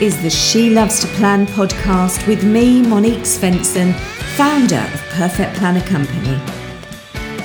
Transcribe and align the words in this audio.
is 0.00 0.20
the 0.22 0.30
She 0.30 0.70
Loves 0.70 0.98
to 1.00 1.06
Plan 1.08 1.46
podcast 1.46 2.26
with 2.26 2.42
me, 2.42 2.82
Monique 2.82 3.20
Svensson, 3.20 3.94
founder 4.36 4.80
of 4.92 5.00
Perfect 5.10 5.54
Planner 5.56 5.82
Company. 5.82 6.40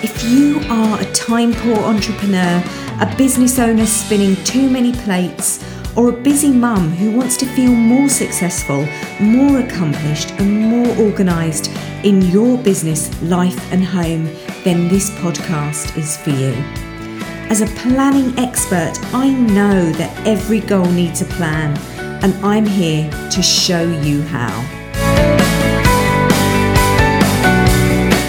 If 0.02 0.24
you 0.24 0.60
are 0.70 1.00
a 1.00 1.12
time 1.12 1.54
poor 1.54 1.78
entrepreneur, 1.78 2.64
a 3.02 3.16
business 3.18 3.60
owner 3.60 3.86
spinning 3.86 4.36
too 4.46 4.68
many 4.68 4.94
plates, 4.94 5.64
or 5.96 6.10
a 6.10 6.22
busy 6.24 6.52
mum 6.52 6.90
who 6.90 7.16
wants 7.16 7.38
to 7.38 7.46
feel 7.46 7.72
more 7.72 8.10
successful, 8.10 8.88
more 9.20 9.60
accomplished, 9.60 10.32
and 10.40 10.62
more 10.62 10.88
organised 10.98 11.70
in 12.04 12.22
your 12.24 12.58
business, 12.58 13.22
life, 13.22 13.72
and 13.72 13.84
home, 13.84 14.26
then 14.64 14.88
this 14.88 15.12
podcast 15.20 15.96
is 15.98 16.18
for 16.18 16.32
you. 16.32 16.54
As 17.52 17.62
a 17.62 17.68
planning 17.82 18.38
expert, 18.40 18.94
I 19.14 19.30
know 19.30 19.92
that 19.94 20.28
every 20.28 20.60
goal 20.60 20.86
needs 20.86 21.22
a 21.22 21.26
plan, 21.26 21.76
and 22.22 22.34
I'm 22.46 22.66
here 22.66 23.10
to 23.32 23.42
show 23.42 23.82
you 23.82 24.22
how. 24.24 24.50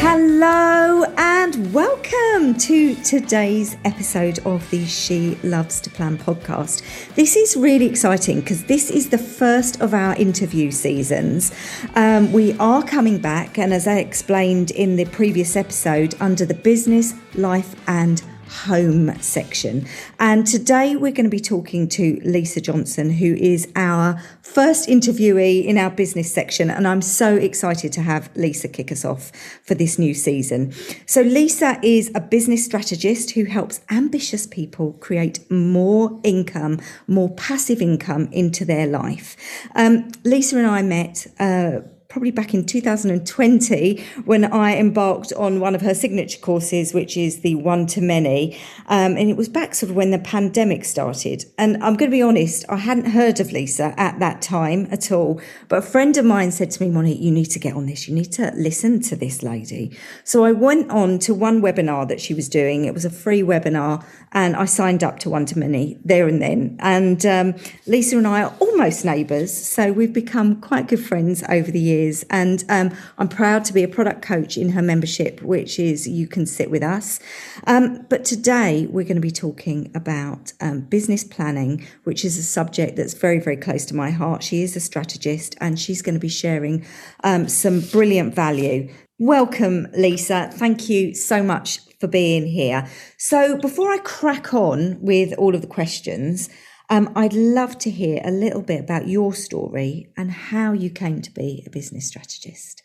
Hello, 0.01 1.05
and 1.17 1.73
welcome 1.75 2.57
to 2.59 2.95
today's 3.03 3.77
episode 3.85 4.39
of 4.47 4.69
the 4.71 4.87
She 4.87 5.35
Loves 5.43 5.81
to 5.81 5.91
Plan 5.91 6.19
podcast. 6.19 6.83
This 7.17 7.35
is 7.35 7.57
really 7.57 7.87
exciting 7.87 8.41
because 8.41 8.65
this 8.65 8.91
is 8.91 9.11
the 9.11 9.19
first 9.19 9.81
of 9.81 9.93
our 9.93 10.15
interview 10.15 10.71
seasons. 10.71 11.53
Um, 11.97 12.31
we 12.33 12.57
are 12.59 12.85
coming 12.85 13.19
back, 13.19 13.59
and 13.59 13.75
as 13.75 13.89
I 13.89 13.97
explained 13.97 14.71
in 14.71 14.95
the 14.97 15.07
previous 15.07 15.57
episode, 15.57 16.15
under 16.21 16.47
the 16.47 16.55
business, 16.55 17.15
life, 17.35 17.75
and 17.89 18.23
home 18.51 19.17
section. 19.21 19.87
And 20.19 20.47
today 20.47 20.97
we're 20.97 21.13
going 21.13 21.25
to 21.25 21.31
be 21.31 21.41
talking 21.41 21.89
to 21.91 22.21
Lisa 22.25 22.61
Johnson, 22.61 23.11
who 23.11 23.35
is 23.35 23.71
our 23.77 24.21
first 24.43 24.89
interviewee 24.89 25.65
in 25.65 25.79
our 25.79 25.91
business 25.91 26.33
section. 26.33 26.69
And 26.69 26.87
I'm 26.87 27.03
so 27.03 27.37
excited 27.37 27.93
to 27.93 28.03
have 28.03 28.31
Lisa 28.37 28.69
kick 28.69 28.91
us 28.91 29.05
off 29.05 29.31
for 29.65 29.75
this 29.75 29.99
new 29.99 30.15
season. 30.15 30.73
So, 31.07 31.23
Lisa 31.23 31.79
is 31.83 32.11
a 32.15 32.21
business 32.21 32.65
strategist 32.65 33.31
who 33.33 33.45
helps 33.45 33.81
ambitious 33.91 34.47
people 34.47 34.95
create 34.95 35.49
more 35.51 36.21
income, 36.25 36.81
more 37.07 37.31
passive 37.35 37.81
income 37.81 38.29
into 38.33 38.65
their 38.65 38.87
life. 38.87 39.37
Um, 39.75 40.11
Lisa 40.25 40.59
and 40.59 40.67
I 40.67 40.83
met. 40.83 41.27
Uh, 41.39 41.81
probably 42.11 42.33
back 42.33 42.53
in 42.53 42.67
2020 42.67 44.05
when 44.25 44.45
I 44.53 44.77
embarked 44.77 45.33
on 45.35 45.61
one 45.61 45.77
of 45.77 45.81
her 45.81 45.95
signature 45.95 46.41
courses, 46.41 46.93
which 46.93 47.17
is 47.17 47.41
the 47.43 47.55
one 47.55 47.87
to 47.87 48.01
many. 48.01 48.59
Um, 48.89 49.17
and 49.17 49.31
it 49.31 49.37
was 49.37 49.49
back 49.49 49.77
sort 49.77 49.91
of 49.91 49.97
when 49.97 50.11
the 50.11 50.19
pandemic 50.19 50.85
started. 50.85 51.45
And 51.57 51.77
I'm 51.77 51.95
going 51.95 52.11
to 52.11 52.17
be 52.17 52.21
honest, 52.21 52.65
I 52.69 52.79
hadn't 52.79 53.13
heard 53.13 53.39
of 53.39 53.53
Lisa 53.53 53.95
at 53.97 54.19
that 54.19 54.43
time 54.43 54.89
at 54.91 55.13
all. 55.13 55.41
But 55.69 55.79
a 55.79 55.83
friend 55.83 56.17
of 56.17 56.25
mine 56.25 56.51
said 56.51 56.73
to 56.73 56.83
me, 56.83 56.91
Monique, 56.91 57.21
you 57.21 57.31
need 57.31 57.47
to 57.47 57.61
get 57.61 57.75
on 57.75 57.87
this. 57.87 58.09
You 58.09 58.15
need 58.15 58.33
to 58.33 58.53
listen 58.57 59.01
to 59.03 59.15
this 59.15 59.45
lady. 59.45 59.97
So 60.25 60.45
I 60.45 60.51
went 60.51 60.91
on 60.91 61.21
to 61.21 61.33
one 61.33 61.63
webinar 61.63 62.09
that 62.09 62.21
she 62.21 62.35
was 62.35 62.49
doing. 62.49 62.87
It 62.87 62.93
was 62.93 63.05
a 63.05 63.11
free 63.11 63.43
webinar 63.43 64.05
and 64.33 64.57
I 64.57 64.65
signed 64.65 65.05
up 65.05 65.21
to 65.21 65.31
one 65.31 65.47
to 65.47 65.59
many 65.59 65.97
there 66.05 66.27
and 66.27 66.43
then. 66.43 66.77
And 66.81 67.25
um, 67.25 67.55
Lisa 67.87 68.19
and 68.19 68.27
I 68.27 68.43
are 68.43 68.55
almost 68.59 69.05
neighbours. 69.05 69.53
So 69.53 69.93
we've 69.93 70.13
become 70.13 70.61
quite 70.61 70.89
good 70.89 71.05
friends 71.05 71.45
over 71.49 71.71
the 71.71 71.79
years 71.79 72.00
And 72.31 72.65
um, 72.69 72.97
I'm 73.19 73.29
proud 73.29 73.65
to 73.67 73.73
be 73.73 73.83
a 73.83 73.89
product 73.89 74.23
coach 74.23 74.57
in 74.57 74.71
her 74.71 74.83
membership, 74.83 75.43
which 75.43 75.79
is 75.79 76.09
you 76.09 76.27
can 76.27 76.47
sit 76.47 76.71
with 76.71 76.83
us. 76.83 77.21
Um, 77.67 78.07
but 78.09 78.25
today 78.25 78.87
we're 78.91 79.05
going 79.05 79.17
to 79.17 79.21
be 79.21 79.31
talking 79.31 79.91
about 79.95 80.53
um, 80.61 80.81
business 80.81 81.25
planning, 81.25 81.87
which 82.05 82.25
is 82.25 82.39
a 82.39 82.43
subject 82.43 82.97
that's 82.97 83.15
very, 83.15 83.39
very 83.39 83.57
close 83.57 83.85
to 83.87 83.95
my 83.95 84.11
heart. 84.11 84.43
She 84.43 84.63
is 84.63 84.77
a 84.77 84.81
strategist 84.81 85.57
and 85.61 85.79
she's 85.79 86.03
going 86.03 86.15
to 86.15 86.21
be 86.21 86.29
sharing 86.29 86.85
um, 87.25 87.49
some 87.49 87.81
brilliant 87.81 88.35
value. 88.35 88.93
Welcome, 89.19 89.87
Lisa. 89.97 90.51
Thank 90.53 90.89
you 90.89 91.15
so 91.15 91.43
much 91.43 91.81
for 92.01 92.07
being 92.07 92.47
here. 92.47 92.89
So, 93.19 93.59
before 93.59 93.93
I 93.93 93.99
crack 93.99 94.55
on 94.55 94.99
with 95.03 95.35
all 95.35 95.55
of 95.55 95.61
the 95.61 95.67
questions, 95.67 96.49
um, 96.91 97.11
I'd 97.15 97.33
love 97.33 97.79
to 97.79 97.91
hear 97.91 98.21
a 98.25 98.31
little 98.33 98.63
bit 98.63 98.81
about 98.81 99.09
your 99.09 99.33
story 99.33 100.13
and 100.17 100.31
how 100.31 100.73
you 100.73 100.91
came 100.91 101.23
to 101.23 101.31
be 101.31 101.63
a 101.67 101.71
business 101.71 102.09
strategist. 102.09 102.83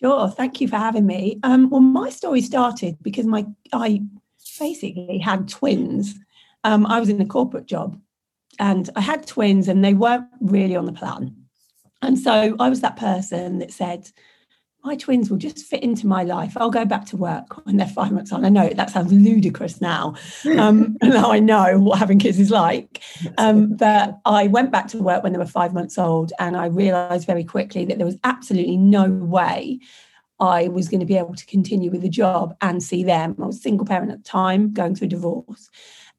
Sure, 0.00 0.28
thank 0.28 0.60
you 0.60 0.68
for 0.68 0.76
having 0.76 1.06
me. 1.06 1.40
Um, 1.42 1.68
well, 1.68 1.80
my 1.80 2.10
story 2.10 2.40
started 2.40 2.96
because 3.02 3.26
my 3.26 3.46
I 3.72 4.02
basically 4.58 5.18
had 5.18 5.48
twins. 5.48 6.14
Um, 6.64 6.86
I 6.86 7.00
was 7.00 7.08
in 7.08 7.20
a 7.20 7.26
corporate 7.26 7.66
job, 7.66 8.00
and 8.58 8.88
I 8.94 9.00
had 9.00 9.26
twins, 9.26 9.68
and 9.68 9.84
they 9.84 9.94
weren't 9.94 10.26
really 10.40 10.76
on 10.76 10.86
the 10.86 10.92
plan. 10.92 11.34
And 12.02 12.18
so 12.18 12.54
I 12.60 12.68
was 12.68 12.80
that 12.82 12.96
person 12.96 13.58
that 13.58 13.72
said, 13.72 14.08
my 14.86 14.96
twins 14.96 15.30
will 15.30 15.36
just 15.36 15.66
fit 15.66 15.82
into 15.82 16.06
my 16.06 16.22
life. 16.22 16.56
I'll 16.56 16.70
go 16.70 16.84
back 16.84 17.04
to 17.06 17.16
work 17.16 17.66
when 17.66 17.76
they're 17.76 17.86
five 17.86 18.12
months 18.12 18.32
old. 18.32 18.44
I 18.44 18.48
know 18.48 18.68
that 18.68 18.90
sounds 18.90 19.12
ludicrous 19.12 19.80
now. 19.80 20.14
Um, 20.56 20.96
now 21.02 21.32
I 21.32 21.40
know 21.40 21.78
what 21.80 21.98
having 21.98 22.18
kids 22.18 22.38
is 22.38 22.50
like. 22.50 23.02
Um, 23.36 23.74
but 23.74 24.18
I 24.24 24.46
went 24.46 24.70
back 24.70 24.88
to 24.88 24.98
work 24.98 25.22
when 25.22 25.32
they 25.32 25.38
were 25.38 25.46
five 25.46 25.74
months 25.74 25.98
old, 25.98 26.32
and 26.38 26.56
I 26.56 26.66
realised 26.66 27.26
very 27.26 27.44
quickly 27.44 27.84
that 27.84 27.98
there 27.98 28.06
was 28.06 28.18
absolutely 28.24 28.76
no 28.76 29.10
way 29.10 29.80
I 30.38 30.68
was 30.68 30.88
going 30.88 31.00
to 31.00 31.06
be 31.06 31.16
able 31.16 31.34
to 31.34 31.46
continue 31.46 31.90
with 31.90 32.02
the 32.02 32.08
job 32.08 32.54
and 32.60 32.82
see 32.82 33.02
them. 33.02 33.36
I 33.42 33.46
was 33.46 33.56
a 33.56 33.60
single 33.60 33.86
parent 33.86 34.12
at 34.12 34.18
the 34.18 34.28
time, 34.28 34.72
going 34.72 34.94
through 34.94 35.08
divorce. 35.08 35.68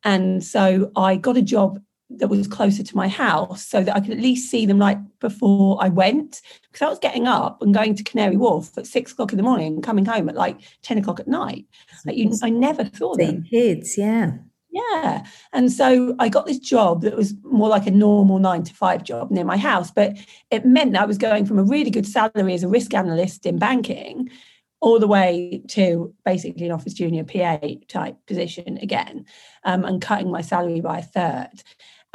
And 0.03 0.43
so 0.43 0.91
I 0.95 1.15
got 1.15 1.37
a 1.37 1.41
job 1.41 1.81
that 2.09 2.29
was 2.29 2.47
closer 2.47 2.83
to 2.83 2.95
my 2.95 3.07
house 3.07 3.65
so 3.65 3.83
that 3.83 3.95
I 3.95 3.99
could 3.99 4.11
at 4.11 4.19
least 4.19 4.49
see 4.49 4.65
them 4.65 4.79
like 4.79 4.97
before 5.19 5.77
I 5.81 5.89
went. 5.89 6.41
Because 6.71 6.85
I 6.85 6.89
was 6.89 6.99
getting 6.99 7.27
up 7.27 7.61
and 7.61 7.73
going 7.73 7.95
to 7.95 8.03
Canary 8.03 8.37
Wharf 8.37 8.77
at 8.77 8.87
six 8.87 9.11
o'clock 9.11 9.33
in 9.33 9.37
the 9.37 9.43
morning 9.43 9.73
and 9.75 9.83
coming 9.83 10.05
home 10.05 10.29
at 10.29 10.35
like 10.35 10.59
10 10.83 10.99
o'clock 10.99 11.19
at 11.19 11.27
night. 11.27 11.65
Like 12.05 12.15
you, 12.15 12.31
I 12.41 12.49
never 12.49 12.89
saw 12.93 13.15
them. 13.15 13.43
Kids, 13.43 13.97
yeah. 13.97 14.33
Yeah. 14.69 15.25
And 15.53 15.71
so 15.71 16.15
I 16.19 16.29
got 16.29 16.45
this 16.45 16.59
job 16.59 17.01
that 17.01 17.15
was 17.15 17.33
more 17.43 17.67
like 17.67 17.87
a 17.87 17.91
normal 17.91 18.37
nine 18.39 18.63
to 18.63 18.73
five 18.73 19.03
job 19.03 19.31
near 19.31 19.45
my 19.45 19.57
house. 19.57 19.91
But 19.91 20.17
it 20.51 20.65
meant 20.65 20.93
that 20.93 21.01
I 21.01 21.05
was 21.05 21.17
going 21.17 21.45
from 21.45 21.59
a 21.59 21.63
really 21.63 21.89
good 21.89 22.05
salary 22.05 22.53
as 22.53 22.63
a 22.63 22.67
risk 22.67 22.93
analyst 22.93 23.45
in 23.45 23.57
banking 23.57 24.29
all 24.79 24.99
the 24.99 25.07
way 25.07 25.63
to 25.69 26.13
basically 26.23 26.65
an 26.65 26.71
office 26.71 26.93
junior 26.93 27.23
PA 27.23 27.59
type 27.87 28.15
position 28.27 28.77
again, 28.77 29.25
um, 29.63 29.83
and 29.83 30.01
cutting 30.01 30.31
my 30.31 30.41
salary 30.41 30.81
by 30.81 30.99
a 30.99 31.03
third. 31.03 31.63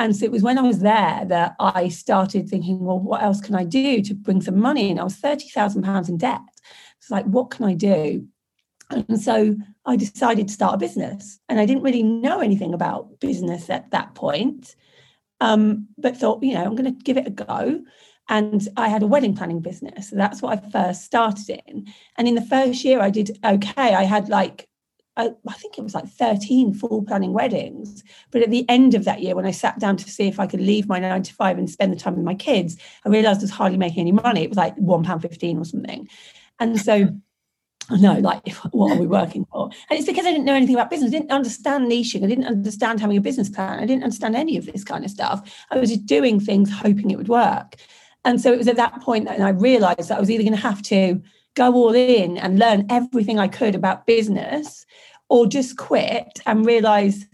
And 0.03 0.17
so 0.17 0.25
it 0.25 0.33
was 0.33 0.43
when 0.43 0.59
I 0.59 0.63
was 0.63 0.81
there 0.81 1.25
that 1.27 1.55
I 1.61 1.87
started 1.87 2.49
thinking, 2.49 2.81
well, 2.81 2.99
what 2.99 3.23
else 3.23 3.41
can 3.41 3.55
I 3.55 3.63
do 3.63 4.03
to 4.03 4.15
bring 4.15 4.41
some 4.41 4.59
money 4.59 4.91
in? 4.91 4.99
I 4.99 5.05
was 5.05 5.21
£30,000 5.21 6.09
in 6.09 6.17
debt. 6.17 6.41
It's 6.99 7.09
like, 7.09 7.25
what 7.27 7.53
can 7.53 7.67
I 7.67 7.75
do? 7.75 8.27
And 8.91 9.21
so 9.21 9.55
I 9.87 9.95
decided 9.95 10.49
to 10.49 10.55
start 10.55 10.75
a 10.75 10.79
business. 10.79 11.39
And 11.49 11.61
I 11.61 11.67
didn't 11.67 11.85
really 11.85 12.03
know 12.03 12.41
anything 12.41 12.75
about 12.75 13.21
business 13.21 13.71
at 13.71 13.93
that 13.93 14.17
point, 14.17 14.75
um, 15.41 15.87
but 15.97 16.17
thought, 16.17 16.43
you 16.43 16.55
know, 16.55 16.65
I'm 16.65 16.75
going 16.75 16.93
to 16.93 17.05
give 17.05 17.17
it 17.17 17.29
a 17.29 17.31
go. 17.31 17.81
And 18.29 18.69
I 18.77 18.89
had 18.89 19.05
a 19.05 19.07
wedding 19.07 19.37
planning 19.37 19.61
business. 19.61 20.11
So 20.11 20.17
that's 20.17 20.43
what 20.43 20.59
I 20.59 20.71
first 20.71 21.05
started 21.05 21.61
in. 21.69 21.87
And 22.19 22.27
in 22.27 22.35
the 22.35 22.43
first 22.43 22.85
year, 22.85 23.01
I 23.01 23.11
did 23.11 23.39
okay. 23.45 23.95
I 23.95 24.03
had 24.03 24.29
like 24.29 24.69
I, 25.17 25.31
I, 25.47 25.53
think 25.55 25.77
it 25.77 25.83
was 25.83 25.95
like 25.95 26.09
13 26.09 26.73
full 26.75 27.03
planning 27.03 27.33
weddings. 27.33 28.03
But 28.31 28.43
at 28.43 28.51
the 28.51 28.65
end 28.69 28.95
of 28.95 29.05
that 29.05 29.21
year, 29.21 29.35
when 29.35 29.47
I 29.47 29.51
sat 29.51 29.79
down 29.79 29.97
to 29.99 30.11
see 30.11 30.27
if 30.27 30.41
I 30.41 30.47
could 30.47 30.61
leave 30.61 30.89
my 30.89 30.99
nine 30.99 31.23
to 31.23 31.35
five 31.35 31.59
and 31.59 31.69
spend 31.69 31.93
the 31.93 31.99
time 31.99 32.17
with 32.17 32.25
my 32.25 32.35
kids, 32.35 32.77
I 33.05 33.11
realized 33.11 33.41
I 33.41 33.43
was 33.43 33.51
hardly 33.51 33.79
making 33.79 34.01
any 34.01 34.13
money. 34.13 34.43
It 34.43 34.49
was 34.49 34.57
like 34.57 34.77
£1.15 34.77 35.61
or 35.61 35.65
something. 35.65 36.09
And 36.59 36.81
so 36.81 37.09
know, 37.91 38.15
like, 38.15 38.49
what 38.71 38.93
are 38.93 39.01
we 39.01 39.07
working 39.07 39.47
for? 39.51 39.71
And 39.91 39.99
it's 39.99 40.07
because 40.07 40.27
I 40.27 40.31
didn't 40.31 40.45
know 40.45 40.55
anything 40.55 40.75
about 40.75 40.91
business. 40.91 41.11
I 41.11 41.19
didn't 41.19 41.31
understand 41.31 41.91
niching. 41.91 42.25
I 42.25 42.29
didn't 42.29 42.47
understand 42.47 43.01
having 43.01 43.17
a 43.17 43.21
business 43.21 43.49
plan. 43.49 43.81
I 43.81 43.87
didn't 43.87 44.05
understand 44.05 44.37
any 44.37 44.57
of 44.57 44.67
this 44.67 44.85
kind 44.85 45.05
of 45.05 45.11
stuff. 45.11 45.67
I 45.71 45.79
was 45.79 45.91
just 45.91 46.07
doing 46.07 46.41
things 46.41 46.71
hoping 46.71 47.11
it 47.11 47.17
would 47.17 47.29
work. 47.29 47.77
And 48.25 48.41
so 48.41 48.53
it 48.53 48.59
was 48.59 48.69
at 48.69 48.77
that 48.77 49.01
point 49.03 49.27
that 49.27 49.41
I 49.41 49.51
realized 49.51 50.09
that 50.09 50.17
I 50.17 50.21
was 50.21 50.31
either 50.31 50.45
going 50.45 50.55
to 50.55 50.61
have 50.63 50.83
to 50.83 51.21
go 51.55 51.75
all 51.75 51.95
in 51.95 52.39
and 52.39 52.59
learn 52.59 52.87
everything 52.89 53.39
I 53.39 53.49
could 53.49 53.75
about 53.75 54.07
business 54.07 54.87
or 55.29 55.47
just 55.47 55.77
quit 55.77 56.41
and 56.47 56.67
realize 56.67 57.27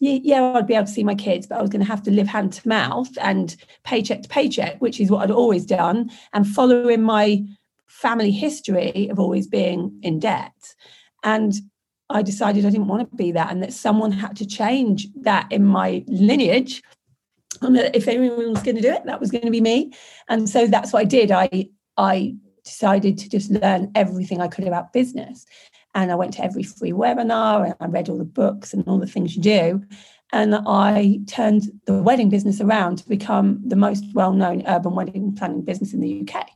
yeah, 0.00 0.54
I'd 0.54 0.66
be 0.66 0.74
able 0.74 0.86
to 0.86 0.92
see 0.92 1.04
my 1.04 1.14
kids, 1.14 1.46
but 1.46 1.58
I 1.58 1.60
was 1.60 1.68
going 1.68 1.84
to 1.84 1.90
have 1.90 2.02
to 2.04 2.10
live 2.10 2.26
hand 2.26 2.54
to 2.54 2.66
mouth 2.66 3.10
and 3.20 3.54
paycheck 3.84 4.22
to 4.22 4.28
paycheck, 4.30 4.80
which 4.80 4.98
is 4.98 5.10
what 5.10 5.22
I'd 5.22 5.30
always 5.30 5.66
done, 5.66 6.10
and 6.32 6.48
following 6.48 7.02
my 7.02 7.44
family 7.86 8.30
history 8.30 9.08
of 9.10 9.20
always 9.20 9.46
being 9.46 9.98
in 10.02 10.18
debt. 10.18 10.74
And 11.22 11.52
I 12.08 12.22
decided 12.22 12.64
I 12.64 12.70
didn't 12.70 12.88
want 12.88 13.10
to 13.10 13.16
be 13.16 13.30
that, 13.32 13.52
and 13.52 13.62
that 13.62 13.74
someone 13.74 14.10
had 14.10 14.36
to 14.36 14.46
change 14.46 15.06
that 15.16 15.52
in 15.52 15.66
my 15.66 16.02
lineage. 16.06 16.82
And 17.60 17.76
if 17.76 18.08
anyone 18.08 18.52
was 18.52 18.62
going 18.62 18.76
to 18.76 18.82
do 18.82 18.92
it, 18.92 19.04
that 19.04 19.20
was 19.20 19.30
going 19.30 19.44
to 19.44 19.50
be 19.50 19.60
me. 19.60 19.92
And 20.30 20.48
so 20.48 20.66
that's 20.66 20.94
what 20.94 21.00
I 21.00 21.04
did. 21.04 21.30
I 21.30 21.68
I 21.98 22.36
decided 22.64 23.18
to 23.18 23.28
just 23.28 23.50
learn 23.50 23.90
everything 23.94 24.40
I 24.40 24.48
could 24.48 24.66
about 24.66 24.92
business. 24.92 25.46
And 25.94 26.12
I 26.12 26.14
went 26.14 26.34
to 26.34 26.44
every 26.44 26.62
free 26.62 26.92
webinar 26.92 27.64
and 27.64 27.74
I 27.80 27.86
read 27.86 28.08
all 28.08 28.18
the 28.18 28.24
books 28.24 28.72
and 28.72 28.86
all 28.86 28.98
the 28.98 29.06
things 29.06 29.34
you 29.34 29.42
do. 29.42 29.82
And 30.32 30.54
I 30.54 31.20
turned 31.26 31.64
the 31.86 32.02
wedding 32.02 32.28
business 32.28 32.60
around 32.60 32.98
to 32.98 33.08
become 33.08 33.60
the 33.66 33.76
most 33.76 34.04
well 34.14 34.32
known 34.32 34.62
urban 34.66 34.94
wedding 34.94 35.34
planning 35.34 35.62
business 35.62 35.92
in 35.92 36.00
the 36.00 36.22
UK 36.22 36.48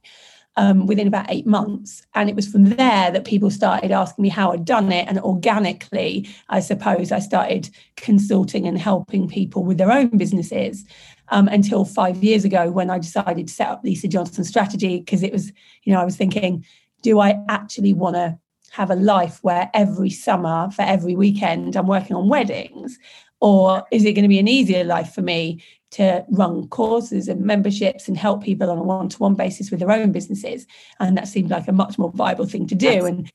um, 0.57 0.87
within 0.87 1.09
about 1.09 1.31
eight 1.31 1.47
months. 1.47 2.03
And 2.15 2.29
it 2.29 2.37
was 2.37 2.49
from 2.49 2.65
there 2.65 3.11
that 3.11 3.25
people 3.25 3.51
started 3.51 3.91
asking 3.91 4.23
me 4.23 4.29
how 4.29 4.53
I'd 4.53 4.65
done 4.65 4.93
it. 4.93 5.09
And 5.09 5.19
organically, 5.19 6.29
I 6.49 6.61
suppose, 6.61 7.13
I 7.13 7.19
started 7.19 7.71
consulting 7.97 8.67
and 8.67 8.79
helping 8.79 9.29
people 9.29 9.65
with 9.65 9.79
their 9.79 9.93
own 9.93 10.17
businesses. 10.17 10.85
Um, 11.31 11.49
until 11.49 11.87
five 11.87 12.23
years 12.23 12.45
ago, 12.45 12.71
when 12.71 12.91
I 12.91 12.99
decided 12.99 13.49
to 13.49 13.55
set 13.55 13.69
up 13.69 13.83
Lisa 13.83 14.09
Johnson 14.09 14.45
Strategy, 14.45 14.99
because 14.99 15.23
it 15.23 15.33
was, 15.33 15.53
you 15.85 15.93
know, 15.93 16.01
I 16.01 16.05
was 16.05 16.17
thinking, 16.17 16.65
do 17.03 17.19
I 17.19 17.43
actually 17.49 17.95
want 17.95 18.17
to 18.17 18.39
have 18.73 18.91
a 18.91 18.97
life 18.97 19.39
where 19.43 19.71
every 19.73 20.11
summer 20.11 20.71
for 20.71 20.83
every 20.83 21.15
weekend 21.15 21.77
I'm 21.77 21.87
working 21.87 22.17
on 22.17 22.29
weddings? 22.29 22.99
Or 23.41 23.85
is 23.91 24.05
it 24.05 24.13
going 24.13 24.25
to 24.25 24.29
be 24.29 24.39
an 24.39 24.49
easier 24.49 24.85
life 24.85 25.15
for 25.15 25.23
me 25.23 25.63
to 25.93 26.25
run 26.31 26.67
courses 26.69 27.29
and 27.29 27.41
memberships 27.43 28.09
and 28.09 28.17
help 28.17 28.43
people 28.43 28.71
on 28.71 28.79
a 28.79 28.83
one-to-one 28.83 29.35
basis 29.35 29.71
with 29.71 29.81
their 29.81 29.93
own 29.93 30.13
businesses? 30.13 30.67
And 30.99 31.17
that 31.17 31.29
seemed 31.29 31.51
like 31.51 31.69
a 31.69 31.73
much 31.73 31.99
more 31.99 32.11
viable 32.11 32.47
thing 32.47 32.67
to 32.67 32.75
do. 32.75 33.01
That's 33.01 33.07
and 33.07 33.33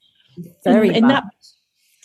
very 0.63 0.93
and, 0.93 1.09
that 1.09 1.23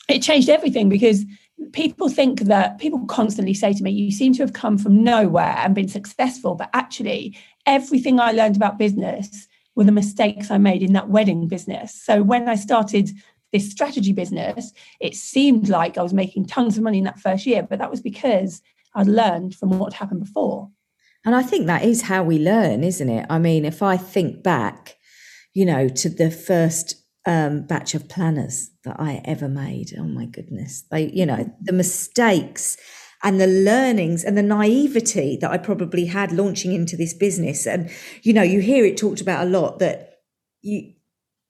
it 0.09 0.23
changed 0.23 0.49
everything 0.49 0.89
because 0.89 1.25
people 1.73 2.09
think 2.09 2.41
that 2.43 2.79
people 2.79 3.05
constantly 3.07 3.55
say 3.55 3.73
to 3.73 3.83
me 3.83 3.91
you 3.91 4.11
seem 4.11 4.33
to 4.33 4.43
have 4.43 4.53
come 4.53 4.79
from 4.79 5.03
nowhere 5.03 5.57
and 5.59 5.75
been 5.75 5.89
successful 5.89 6.55
but 6.55 6.71
actually 6.73 7.37
everything 7.67 8.21
i 8.21 8.33
learned 8.33 8.57
about 8.57 8.79
business 8.79 9.49
were 9.75 9.85
the 9.85 9.93
mistakes 9.93 10.51
i 10.51 10.59
made 10.59 10.83
in 10.83 10.93
that 10.93 11.09
wedding 11.09 11.49
business 11.49 11.95
so 11.95 12.23
when 12.23 12.49
i 12.49 12.55
started 12.55 13.11
this 13.53 13.71
strategy 13.71 14.13
business 14.13 14.73
it 15.01 15.15
seemed 15.15 15.69
like 15.69 15.99
i 15.99 16.03
was 16.03 16.15
making 16.15 16.45
tons 16.45 16.77
of 16.77 16.83
money 16.83 16.99
in 16.99 17.05
that 17.05 17.19
first 17.19 17.47
year 17.47 17.63
but 17.63 17.79
that 17.79 17.91
was 17.91 18.01
because 18.01 18.63
I'd 18.95 19.07
learned 19.07 19.55
from 19.55 19.79
what 19.79 19.93
happened 19.95 20.21
before. 20.21 20.71
And 21.25 21.35
I 21.35 21.43
think 21.43 21.67
that 21.67 21.85
is 21.85 22.03
how 22.03 22.23
we 22.23 22.39
learn, 22.39 22.85
isn't 22.85 23.09
it? 23.09 23.27
I 23.31 23.39
mean, 23.39 23.65
if 23.65 23.83
I 23.83 23.97
think 23.97 24.43
back, 24.43 24.97
you 25.53 25.65
know, 25.65 25.89
to 25.89 26.09
the 26.09 26.31
first 26.31 27.04
um, 27.27 27.63
batch 27.67 27.95
of 27.95 28.09
planners 28.09 28.71
that 28.85 28.97
I 28.99 29.23
ever 29.25 29.49
made, 29.49 29.93
oh 29.99 30.05
my 30.05 30.27
goodness, 30.27 30.85
they, 30.91 31.11
you 31.11 31.27
know, 31.27 31.51
the 31.61 31.73
mistakes 31.73 32.77
and 33.23 33.41
the 33.41 33.47
learnings 33.47 34.23
and 34.25 34.37
the 34.37 34.43
naivety 34.43 35.39
that 35.41 35.51
I 35.51 35.57
probably 35.57 36.05
had 36.05 36.33
launching 36.33 36.73
into 36.73 36.97
this 36.97 37.15
business. 37.15 37.67
And, 37.67 37.91
you 38.23 38.33
know, 38.35 38.43
you 38.43 38.61
hear 38.61 38.85
it 38.85 38.99
talked 38.99 39.23
about 39.23 39.47
a 39.47 39.51
lot 39.51 39.79
that 39.79 40.19
you, 40.61 40.93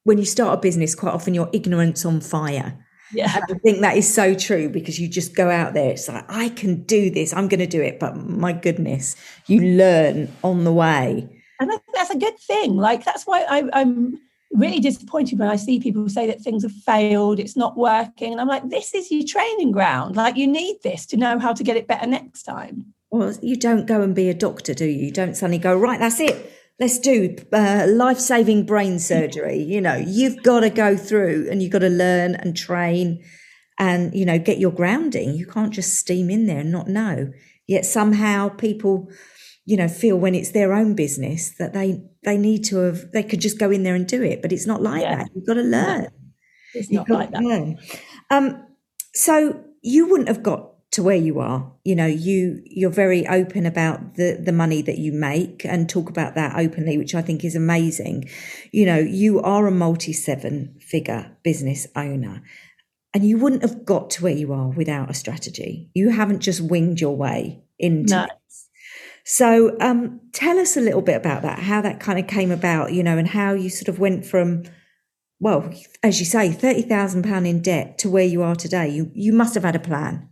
when 0.04 0.18
you 0.18 0.24
start 0.24 0.56
a 0.56 0.60
business, 0.60 0.94
quite 0.94 1.14
often 1.14 1.34
your 1.34 1.50
ignorance 1.52 2.04
on 2.04 2.20
fire. 2.20 2.78
Yeah. 3.12 3.34
And 3.34 3.44
I 3.48 3.58
think 3.58 3.80
that 3.80 3.96
is 3.96 4.12
so 4.12 4.34
true 4.34 4.68
because 4.68 5.00
you 5.00 5.08
just 5.08 5.34
go 5.34 5.50
out 5.50 5.74
there. 5.74 5.90
It's 5.90 6.08
like, 6.08 6.24
I 6.28 6.50
can 6.50 6.84
do 6.84 7.10
this. 7.10 7.32
I'm 7.32 7.48
going 7.48 7.60
to 7.60 7.66
do 7.66 7.82
it. 7.82 7.98
But 7.98 8.16
my 8.16 8.52
goodness, 8.52 9.16
you 9.46 9.60
learn 9.60 10.30
on 10.42 10.64
the 10.64 10.72
way. 10.72 11.28
And 11.60 11.70
that's 11.94 12.10
a 12.10 12.18
good 12.18 12.38
thing. 12.38 12.76
Like, 12.76 13.04
that's 13.04 13.24
why 13.24 13.44
I, 13.48 13.68
I'm 13.72 14.18
really 14.54 14.80
disappointed 14.80 15.38
when 15.38 15.48
I 15.48 15.56
see 15.56 15.80
people 15.80 16.08
say 16.08 16.26
that 16.28 16.40
things 16.40 16.62
have 16.62 16.72
failed, 16.72 17.38
it's 17.38 17.56
not 17.56 17.76
working. 17.76 18.32
And 18.32 18.40
I'm 18.40 18.48
like, 18.48 18.68
this 18.70 18.94
is 18.94 19.10
your 19.10 19.24
training 19.26 19.72
ground. 19.72 20.16
Like, 20.16 20.36
you 20.36 20.46
need 20.46 20.78
this 20.82 21.06
to 21.06 21.16
know 21.16 21.38
how 21.38 21.52
to 21.52 21.62
get 21.62 21.76
it 21.76 21.86
better 21.86 22.06
next 22.06 22.44
time. 22.44 22.94
Well, 23.10 23.34
you 23.42 23.56
don't 23.56 23.86
go 23.86 24.00
and 24.02 24.14
be 24.14 24.28
a 24.28 24.34
doctor, 24.34 24.74
do 24.74 24.86
you? 24.86 25.06
You 25.06 25.12
don't 25.12 25.36
suddenly 25.36 25.58
go, 25.58 25.76
right, 25.76 26.00
that's 26.00 26.20
it 26.20 26.52
let's 26.80 26.98
do 26.98 27.36
uh, 27.52 27.86
life 27.88 28.18
saving 28.18 28.66
brain 28.66 28.98
surgery. 28.98 29.58
You 29.62 29.80
know, 29.80 29.94
you've 29.94 30.42
got 30.42 30.60
to 30.60 30.70
go 30.70 30.96
through 30.96 31.48
and 31.50 31.62
you've 31.62 31.72
got 31.72 31.80
to 31.80 31.88
learn 31.88 32.34
and 32.34 32.56
train 32.56 33.22
and, 33.78 34.14
you 34.14 34.24
know, 34.24 34.38
get 34.38 34.58
your 34.58 34.72
grounding. 34.72 35.34
You 35.34 35.46
can't 35.46 35.72
just 35.72 35.94
steam 35.94 36.30
in 36.30 36.46
there 36.46 36.60
and 36.60 36.72
not 36.72 36.88
know. 36.88 37.32
Yet 37.66 37.86
somehow 37.86 38.50
people, 38.50 39.10
you 39.64 39.76
know, 39.76 39.88
feel 39.88 40.16
when 40.16 40.34
it's 40.34 40.50
their 40.50 40.72
own 40.72 40.94
business 40.94 41.50
that 41.58 41.72
they, 41.72 42.02
they 42.22 42.36
need 42.36 42.64
to 42.64 42.76
have, 42.78 43.12
they 43.12 43.22
could 43.22 43.40
just 43.40 43.58
go 43.58 43.70
in 43.70 43.82
there 43.82 43.94
and 43.94 44.06
do 44.06 44.22
it. 44.22 44.42
But 44.42 44.52
it's 44.52 44.66
not 44.66 44.82
like 44.82 45.02
yeah. 45.02 45.16
that. 45.16 45.30
You've 45.34 45.46
got 45.46 45.54
to 45.54 45.62
learn. 45.62 46.02
No, 46.02 46.08
it's 46.74 46.90
not 46.90 47.08
like 47.08 47.30
that. 47.30 47.42
Learn. 47.42 47.78
Um, 48.30 48.66
so 49.14 49.64
you 49.82 50.08
wouldn't 50.08 50.28
have 50.28 50.42
got 50.42 50.70
to 50.94 51.02
where 51.02 51.16
you 51.16 51.40
are 51.40 51.72
you 51.82 51.96
know 51.96 52.06
you 52.06 52.62
you're 52.64 52.88
very 52.88 53.26
open 53.26 53.66
about 53.66 54.14
the 54.14 54.38
the 54.40 54.52
money 54.52 54.80
that 54.80 54.96
you 54.96 55.12
make 55.12 55.64
and 55.64 55.88
talk 55.88 56.08
about 56.08 56.36
that 56.36 56.56
openly 56.56 56.96
which 56.96 57.16
i 57.16 57.20
think 57.20 57.44
is 57.44 57.56
amazing 57.56 58.24
you 58.70 58.86
know 58.86 58.98
you 58.98 59.40
are 59.40 59.66
a 59.66 59.72
multi 59.72 60.12
seven 60.12 60.76
figure 60.80 61.36
business 61.42 61.88
owner 61.96 62.44
and 63.12 63.26
you 63.26 63.36
wouldn't 63.38 63.62
have 63.62 63.84
got 63.84 64.08
to 64.08 64.22
where 64.22 64.32
you 64.32 64.52
are 64.52 64.68
without 64.68 65.10
a 65.10 65.14
strategy 65.14 65.90
you 65.94 66.10
haven't 66.10 66.38
just 66.38 66.60
winged 66.60 67.00
your 67.00 67.16
way 67.16 67.60
into 67.76 68.14
no. 68.14 68.26
So 69.24 69.76
um, 69.80 70.20
tell 70.32 70.58
us 70.58 70.76
a 70.76 70.80
little 70.80 71.02
bit 71.02 71.16
about 71.16 71.42
that 71.42 71.58
how 71.58 71.80
that 71.80 72.00
kind 72.00 72.18
of 72.18 72.26
came 72.26 72.50
about 72.50 72.92
you 72.92 73.02
know 73.02 73.18
and 73.18 73.28
how 73.28 73.52
you 73.52 73.68
sort 73.68 73.88
of 73.88 73.98
went 73.98 74.24
from 74.24 74.62
well 75.40 75.72
as 76.02 76.20
you 76.20 76.26
say 76.26 76.50
30,000 76.50 77.22
pound 77.22 77.46
in 77.46 77.60
debt 77.60 77.98
to 77.98 78.08
where 78.10 78.24
you 78.24 78.42
are 78.42 78.54
today 78.54 78.88
you 78.88 79.10
you 79.14 79.32
must 79.32 79.54
have 79.54 79.64
had 79.64 79.76
a 79.76 79.80
plan 79.80 80.28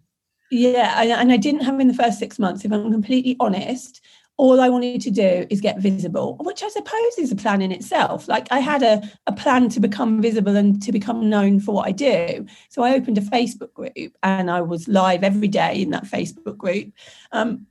yeah, 0.52 1.00
and 1.00 1.32
I 1.32 1.38
didn't 1.38 1.62
have 1.62 1.80
in 1.80 1.88
the 1.88 1.94
first 1.94 2.18
six 2.18 2.38
months, 2.38 2.62
if 2.64 2.72
I'm 2.72 2.92
completely 2.92 3.36
honest. 3.40 4.02
All 4.36 4.60
I 4.60 4.68
wanted 4.68 5.00
to 5.02 5.10
do 5.10 5.46
is 5.48 5.62
get 5.62 5.78
visible, 5.78 6.36
which 6.40 6.62
I 6.62 6.68
suppose 6.68 7.18
is 7.18 7.32
a 7.32 7.36
plan 7.36 7.62
in 7.62 7.72
itself. 7.72 8.28
Like 8.28 8.48
I 8.50 8.58
had 8.58 8.82
a, 8.82 9.02
a 9.26 9.32
plan 9.32 9.70
to 9.70 9.80
become 9.80 10.20
visible 10.20 10.54
and 10.54 10.82
to 10.82 10.92
become 10.92 11.30
known 11.30 11.58
for 11.58 11.74
what 11.74 11.86
I 11.86 11.92
do. 11.92 12.44
So 12.68 12.82
I 12.82 12.94
opened 12.94 13.16
a 13.16 13.22
Facebook 13.22 13.72
group 13.72 14.14
and 14.22 14.50
I 14.50 14.60
was 14.60 14.88
live 14.88 15.24
every 15.24 15.48
day 15.48 15.80
in 15.80 15.90
that 15.90 16.04
Facebook 16.04 16.58
group. 16.58 16.92
Um, 17.30 17.66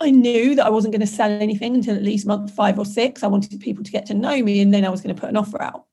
I 0.00 0.10
knew 0.10 0.54
that 0.54 0.66
I 0.66 0.70
wasn't 0.70 0.92
going 0.92 1.00
to 1.00 1.06
sell 1.06 1.30
anything 1.30 1.74
until 1.74 1.94
at 1.94 2.02
least 2.02 2.26
month 2.26 2.52
five 2.52 2.78
or 2.78 2.86
six. 2.86 3.22
I 3.22 3.26
wanted 3.26 3.60
people 3.60 3.84
to 3.84 3.90
get 3.90 4.06
to 4.06 4.14
know 4.14 4.42
me 4.42 4.60
and 4.60 4.72
then 4.72 4.84
I 4.84 4.88
was 4.88 5.02
going 5.02 5.14
to 5.14 5.20
put 5.20 5.30
an 5.30 5.36
offer 5.36 5.60
out. 5.60 5.84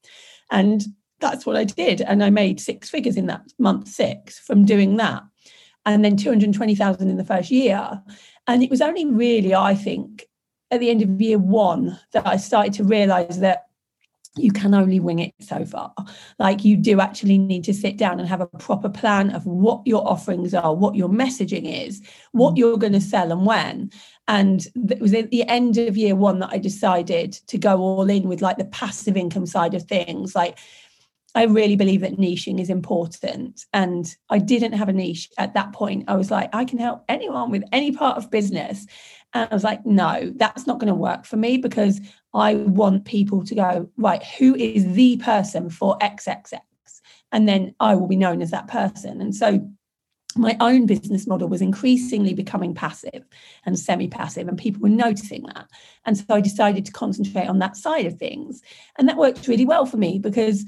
And 0.49 0.83
that's 1.19 1.45
what 1.45 1.57
I 1.57 1.65
did. 1.65 2.01
And 2.01 2.23
I 2.23 2.29
made 2.29 2.59
six 2.59 2.89
figures 2.89 3.17
in 3.17 3.27
that 3.27 3.41
month 3.59 3.87
six 3.89 4.39
from 4.39 4.65
doing 4.65 4.95
that 4.97 5.23
and 5.85 6.03
then 6.03 6.17
220,000 6.17 7.09
in 7.09 7.17
the 7.17 7.23
first 7.23 7.49
year. 7.49 8.01
And 8.45 8.63
it 8.63 8.69
was 8.69 8.81
only 8.81 9.05
really, 9.05 9.55
I 9.55 9.75
think, 9.75 10.27
at 10.69 10.79
the 10.79 10.89
end 10.89 11.01
of 11.01 11.21
year 11.21 11.37
one 11.37 11.99
that 12.11 12.27
I 12.27 12.37
started 12.37 12.73
to 12.73 12.83
realize 12.83 13.39
that 13.39 13.66
you 14.37 14.51
can 14.51 14.73
only 14.73 14.99
wing 14.99 15.19
it 15.19 15.33
so 15.39 15.65
far. 15.65 15.93
Like 16.39 16.63
you 16.63 16.77
do 16.77 16.99
actually 16.99 17.37
need 17.37 17.63
to 17.65 17.73
sit 17.73 17.97
down 17.97 18.19
and 18.19 18.27
have 18.27 18.41
a 18.41 18.47
proper 18.47 18.89
plan 18.89 19.31
of 19.31 19.45
what 19.45 19.81
your 19.85 20.07
offerings 20.07 20.53
are, 20.53 20.73
what 20.73 20.95
your 20.95 21.09
messaging 21.09 21.87
is, 21.87 22.01
what 22.31 22.55
mm. 22.55 22.57
you're 22.57 22.77
going 22.77 22.93
to 22.93 23.01
sell 23.01 23.31
and 23.31 23.45
when. 23.45 23.91
And 24.27 24.65
it 24.89 24.99
was 24.99 25.13
at 25.13 25.31
the 25.31 25.47
end 25.47 25.77
of 25.77 25.97
year 25.97 26.15
one 26.15 26.39
that 26.39 26.49
I 26.51 26.57
decided 26.57 27.33
to 27.47 27.57
go 27.57 27.77
all 27.79 28.09
in 28.09 28.27
with 28.27 28.41
like 28.41 28.57
the 28.57 28.65
passive 28.65 29.15
income 29.15 29.45
side 29.45 29.73
of 29.73 29.83
things. 29.83 30.35
Like 30.35 30.57
I 31.37 31.43
really 31.43 31.75
believe 31.75 32.01
that 32.01 32.17
niching 32.17 32.59
is 32.59 32.69
important. 32.69 33.65
And 33.71 34.13
I 34.29 34.39
didn't 34.39 34.73
have 34.73 34.89
a 34.89 34.93
niche 34.93 35.29
at 35.37 35.53
that 35.53 35.71
point. 35.71 36.05
I 36.07 36.15
was 36.15 36.31
like, 36.31 36.49
I 36.53 36.65
can 36.65 36.79
help 36.79 37.03
anyone 37.07 37.51
with 37.51 37.63
any 37.71 37.91
part 37.91 38.17
of 38.17 38.31
business. 38.31 38.87
And 39.33 39.47
I 39.51 39.53
was 39.53 39.63
like, 39.63 39.85
no, 39.85 40.31
that's 40.35 40.65
not 40.65 40.79
going 40.79 40.87
to 40.87 40.95
work 40.95 41.25
for 41.25 41.37
me 41.37 41.57
because 41.57 41.99
I 42.33 42.55
want 42.55 43.05
people 43.05 43.43
to 43.43 43.55
go, 43.55 43.89
right, 43.97 44.23
who 44.23 44.55
is 44.55 44.93
the 44.93 45.17
person 45.17 45.69
for 45.69 45.97
XXX? 45.99 46.59
And 47.31 47.47
then 47.47 47.75
I 47.79 47.95
will 47.95 48.07
be 48.07 48.15
known 48.15 48.41
as 48.41 48.51
that 48.51 48.67
person. 48.67 49.21
And 49.21 49.35
so 49.35 49.69
my 50.37 50.55
own 50.59 50.85
business 50.85 51.27
model 51.27 51.47
was 51.47 51.61
increasingly 51.61 52.33
becoming 52.33 52.73
passive 52.73 53.25
and 53.65 53.77
semi 53.77 54.07
passive, 54.07 54.47
and 54.47 54.57
people 54.57 54.81
were 54.81 54.89
noticing 54.89 55.43
that. 55.43 55.67
And 56.05 56.17
so 56.17 56.25
I 56.29 56.41
decided 56.41 56.85
to 56.85 56.91
concentrate 56.91 57.47
on 57.47 57.59
that 57.59 57.75
side 57.75 58.05
of 58.05 58.17
things. 58.17 58.61
And 58.97 59.09
that 59.09 59.17
worked 59.17 59.47
really 59.47 59.65
well 59.65 59.85
for 59.85 59.97
me 59.97 60.19
because 60.19 60.65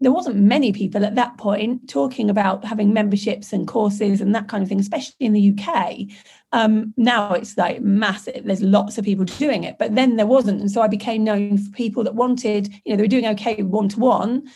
there 0.00 0.12
wasn't 0.12 0.36
many 0.36 0.72
people 0.72 1.04
at 1.04 1.14
that 1.14 1.36
point 1.36 1.88
talking 1.88 2.30
about 2.30 2.64
having 2.64 2.92
memberships 2.92 3.52
and 3.52 3.68
courses 3.68 4.20
and 4.20 4.34
that 4.34 4.48
kind 4.48 4.62
of 4.62 4.68
thing, 4.68 4.80
especially 4.80 5.14
in 5.20 5.32
the 5.32 5.54
UK. 5.54 5.98
Um, 6.52 6.94
now 6.96 7.34
it's 7.34 7.56
like 7.56 7.82
massive. 7.82 8.44
There's 8.44 8.62
lots 8.62 8.96
of 8.96 9.04
people 9.04 9.24
doing 9.24 9.64
it, 9.64 9.76
but 9.78 9.94
then 9.94 10.16
there 10.16 10.26
wasn't, 10.26 10.60
and 10.60 10.70
so 10.70 10.80
I 10.80 10.88
became 10.88 11.24
known 11.24 11.58
for 11.58 11.70
people 11.72 12.02
that 12.04 12.14
wanted, 12.14 12.72
you 12.84 12.92
know, 12.92 12.96
they 12.96 13.02
were 13.02 13.08
doing 13.08 13.26
okay 13.26 13.62
one 13.62 13.88
to 13.90 14.00
one. 14.00 14.48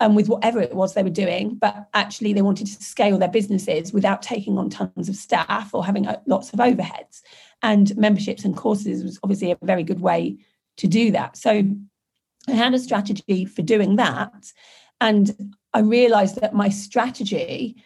Um, 0.00 0.16
with 0.16 0.28
whatever 0.28 0.60
it 0.60 0.74
was 0.74 0.94
they 0.94 1.04
were 1.04 1.10
doing, 1.10 1.54
but 1.54 1.86
actually 1.94 2.32
they 2.32 2.42
wanted 2.42 2.66
to 2.66 2.82
scale 2.82 3.18
their 3.18 3.28
businesses 3.28 3.92
without 3.92 4.20
taking 4.20 4.58
on 4.58 4.68
tons 4.68 5.08
of 5.08 5.14
staff 5.14 5.72
or 5.72 5.86
having 5.86 6.08
uh, 6.08 6.18
lots 6.26 6.52
of 6.52 6.58
overheads. 6.58 7.20
And 7.62 7.96
memberships 7.96 8.44
and 8.44 8.56
courses 8.56 9.04
was 9.04 9.20
obviously 9.22 9.52
a 9.52 9.58
very 9.62 9.84
good 9.84 10.00
way 10.00 10.38
to 10.78 10.88
do 10.88 11.12
that. 11.12 11.36
So 11.36 11.62
I 12.48 12.52
had 12.52 12.74
a 12.74 12.78
strategy 12.78 13.44
for 13.44 13.62
doing 13.62 13.96
that. 13.96 14.52
And 15.00 15.54
I 15.72 15.80
realized 15.80 16.40
that 16.40 16.54
my 16.54 16.68
strategy, 16.68 17.82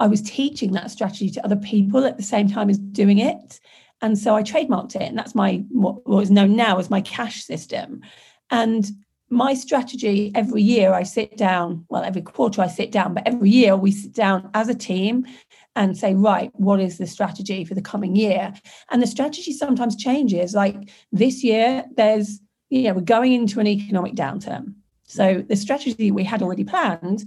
I 0.00 0.06
was 0.06 0.22
teaching 0.22 0.72
that 0.72 0.90
strategy 0.90 1.30
to 1.30 1.44
other 1.44 1.56
people 1.56 2.04
at 2.04 2.16
the 2.16 2.22
same 2.22 2.48
time 2.48 2.70
as 2.70 2.78
doing 2.78 3.18
it. 3.18 3.60
And 4.02 4.18
so 4.18 4.34
I 4.34 4.42
trademarked 4.42 4.96
it. 4.96 5.02
And 5.02 5.18
that's 5.18 5.34
my 5.34 5.64
what 5.70 6.22
is 6.22 6.30
known 6.30 6.56
now 6.56 6.78
as 6.78 6.90
my 6.90 7.00
cash 7.00 7.44
system. 7.44 8.02
And 8.50 8.90
my 9.28 9.54
strategy 9.54 10.30
every 10.34 10.62
year 10.62 10.92
I 10.92 11.02
sit 11.02 11.36
down, 11.36 11.84
well, 11.88 12.04
every 12.04 12.22
quarter 12.22 12.62
I 12.62 12.68
sit 12.68 12.92
down, 12.92 13.14
but 13.14 13.26
every 13.26 13.50
year 13.50 13.76
we 13.76 13.90
sit 13.90 14.12
down 14.12 14.50
as 14.54 14.68
a 14.68 14.74
team 14.74 15.26
and 15.74 15.96
say, 15.96 16.14
right, 16.14 16.50
what 16.54 16.80
is 16.80 16.98
the 16.98 17.06
strategy 17.06 17.64
for 17.64 17.74
the 17.74 17.82
coming 17.82 18.14
year? 18.14 18.54
And 18.90 19.02
the 19.02 19.06
strategy 19.06 19.52
sometimes 19.52 19.96
changes. 19.96 20.54
Like 20.54 20.90
this 21.10 21.42
year, 21.42 21.84
there's, 21.96 22.40
you 22.70 22.82
know, 22.82 22.94
we're 22.94 23.00
going 23.00 23.32
into 23.32 23.60
an 23.60 23.66
economic 23.66 24.14
downturn. 24.14 24.74
So 25.04 25.44
the 25.48 25.56
strategy 25.56 26.10
we 26.10 26.24
had 26.24 26.42
already 26.42 26.64
planned 26.64 27.26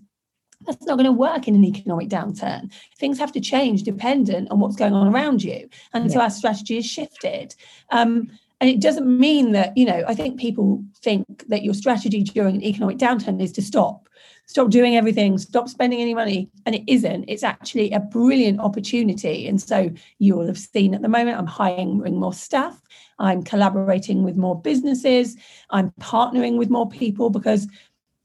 that's 0.65 0.86
not 0.86 0.96
going 0.96 1.05
to 1.05 1.12
work 1.12 1.48
in 1.48 1.55
an 1.55 1.63
economic 1.63 2.10
downturn. 2.10 2.72
Things 2.98 3.17
have 3.19 3.31
to 3.31 3.39
change 3.39 3.84
dependent 3.84 4.51
on 4.51 4.60
what's 4.60 4.75
going 4.75 4.93
on 4.93 5.08
around 5.08 5.41
you. 5.41 5.69
And 5.93 6.05
yeah. 6.05 6.13
so 6.13 6.19
our 6.22 6.29
strategy 6.29 6.77
is 6.77 6.86
shifted. 6.86 7.55
Um, 7.91 8.29
and 8.60 8.69
it 8.69 8.81
doesn't 8.81 9.08
mean 9.08 9.53
that, 9.53 9.75
you 9.77 9.86
know, 9.86 10.03
I 10.05 10.13
think 10.13 10.38
people 10.38 10.84
think 11.01 11.48
that 11.48 11.63
your 11.63 11.74
strategy 11.74 12.24
during 12.24 12.55
an 12.55 12.63
economic 12.63 12.98
downturn 12.98 13.41
is 13.41 13.53
to 13.53 13.62
stop 13.62 14.08
stop 14.49 14.71
doing 14.71 14.95
everything, 14.95 15.37
stop 15.37 15.69
spending 15.69 16.01
any 16.01 16.15
money. 16.15 16.49
And 16.65 16.73
it 16.73 16.81
isn't. 16.87 17.25
It's 17.27 17.43
actually 17.43 17.91
a 17.91 17.99
brilliant 17.99 18.59
opportunity. 18.59 19.47
And 19.47 19.61
so 19.61 19.91
you 20.17 20.35
will 20.35 20.47
have 20.47 20.57
seen 20.57 20.95
at 20.95 21.03
the 21.03 21.07
moment, 21.07 21.37
I'm 21.37 21.45
hiring 21.45 22.19
more 22.19 22.33
staff, 22.33 22.81
I'm 23.19 23.43
collaborating 23.43 24.23
with 24.23 24.37
more 24.37 24.59
businesses, 24.59 25.37
I'm 25.69 25.91
partnering 26.01 26.57
with 26.57 26.71
more 26.71 26.89
people 26.89 27.29
because 27.29 27.67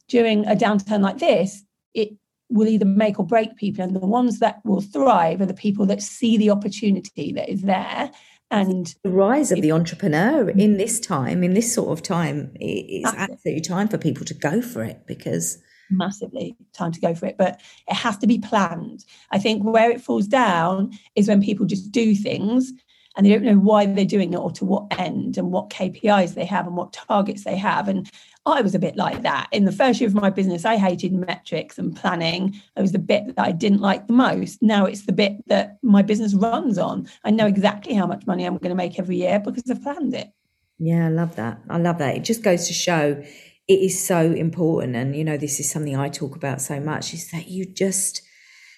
during 0.08 0.46
a 0.46 0.56
downturn 0.56 1.02
like 1.02 1.18
this, 1.18 1.62
it 1.92 2.14
will 2.48 2.68
either 2.68 2.86
make 2.86 3.18
or 3.18 3.26
break 3.26 3.56
people. 3.56 3.84
And 3.84 3.94
the 3.94 4.00
ones 4.00 4.38
that 4.38 4.64
will 4.64 4.80
thrive 4.80 5.42
are 5.42 5.46
the 5.46 5.52
people 5.52 5.84
that 5.86 6.00
see 6.00 6.38
the 6.38 6.48
opportunity 6.48 7.34
that 7.34 7.50
is 7.50 7.60
there 7.62 8.10
and 8.50 8.94
the 9.02 9.10
rise 9.10 9.52
of 9.52 9.60
the 9.60 9.72
entrepreneur 9.72 10.48
in 10.50 10.76
this 10.76 11.00
time 11.00 11.42
in 11.42 11.54
this 11.54 11.74
sort 11.74 11.90
of 11.90 12.02
time 12.02 12.52
it's 12.60 13.12
absolutely 13.16 13.60
time 13.60 13.88
for 13.88 13.96
people 13.96 14.24
to 14.24 14.34
go 14.34 14.60
for 14.60 14.84
it 14.84 15.06
because 15.06 15.58
massively 15.96 16.56
time 16.72 16.92
to 16.92 17.00
go 17.00 17.14
for 17.14 17.26
it 17.26 17.36
but 17.38 17.60
it 17.88 17.94
has 17.94 18.16
to 18.16 18.26
be 18.26 18.38
planned 18.38 19.04
i 19.30 19.38
think 19.38 19.62
where 19.62 19.90
it 19.90 20.00
falls 20.00 20.26
down 20.26 20.90
is 21.14 21.28
when 21.28 21.42
people 21.42 21.66
just 21.66 21.90
do 21.92 22.14
things 22.14 22.72
and 23.16 23.24
they 23.24 23.30
don't 23.30 23.44
know 23.44 23.58
why 23.58 23.86
they're 23.86 24.04
doing 24.04 24.32
it 24.32 24.38
or 24.38 24.50
to 24.52 24.64
what 24.64 24.98
end 24.98 25.38
and 25.38 25.52
what 25.52 25.70
KPIs 25.70 26.34
they 26.34 26.44
have 26.44 26.66
and 26.66 26.76
what 26.76 26.92
targets 26.92 27.44
they 27.44 27.56
have. 27.56 27.88
And 27.88 28.10
I 28.44 28.60
was 28.60 28.74
a 28.74 28.78
bit 28.78 28.96
like 28.96 29.22
that. 29.22 29.48
In 29.52 29.64
the 29.64 29.72
first 29.72 30.00
year 30.00 30.08
of 30.08 30.14
my 30.14 30.30
business, 30.30 30.64
I 30.64 30.76
hated 30.76 31.12
metrics 31.12 31.78
and 31.78 31.94
planning. 31.94 32.60
It 32.76 32.80
was 32.80 32.92
the 32.92 32.98
bit 32.98 33.36
that 33.36 33.46
I 33.46 33.52
didn't 33.52 33.80
like 33.80 34.06
the 34.06 34.14
most. 34.14 34.60
Now 34.62 34.84
it's 34.84 35.06
the 35.06 35.12
bit 35.12 35.46
that 35.48 35.78
my 35.82 36.02
business 36.02 36.34
runs 36.34 36.76
on. 36.76 37.08
I 37.24 37.30
know 37.30 37.46
exactly 37.46 37.94
how 37.94 38.06
much 38.06 38.26
money 38.26 38.44
I'm 38.44 38.58
going 38.58 38.70
to 38.70 38.74
make 38.74 38.98
every 38.98 39.16
year 39.16 39.38
because 39.38 39.70
I've 39.70 39.82
planned 39.82 40.14
it. 40.14 40.30
Yeah, 40.78 41.06
I 41.06 41.10
love 41.10 41.36
that. 41.36 41.60
I 41.70 41.78
love 41.78 41.98
that. 41.98 42.16
It 42.16 42.24
just 42.24 42.42
goes 42.42 42.66
to 42.66 42.72
show 42.72 43.22
it 43.66 43.80
is 43.80 44.02
so 44.02 44.33
important 44.33 44.94
and 44.94 45.16
you 45.16 45.25
know 45.25 45.37
this 45.37 45.59
is 45.59 45.71
something 45.71 45.97
i 45.97 46.09
talk 46.09 46.37
about 46.37 46.61
so 46.61 46.78
much 46.80 47.14
is 47.14 47.30
that 47.30 47.49
you 47.49 47.64
just 47.64 48.23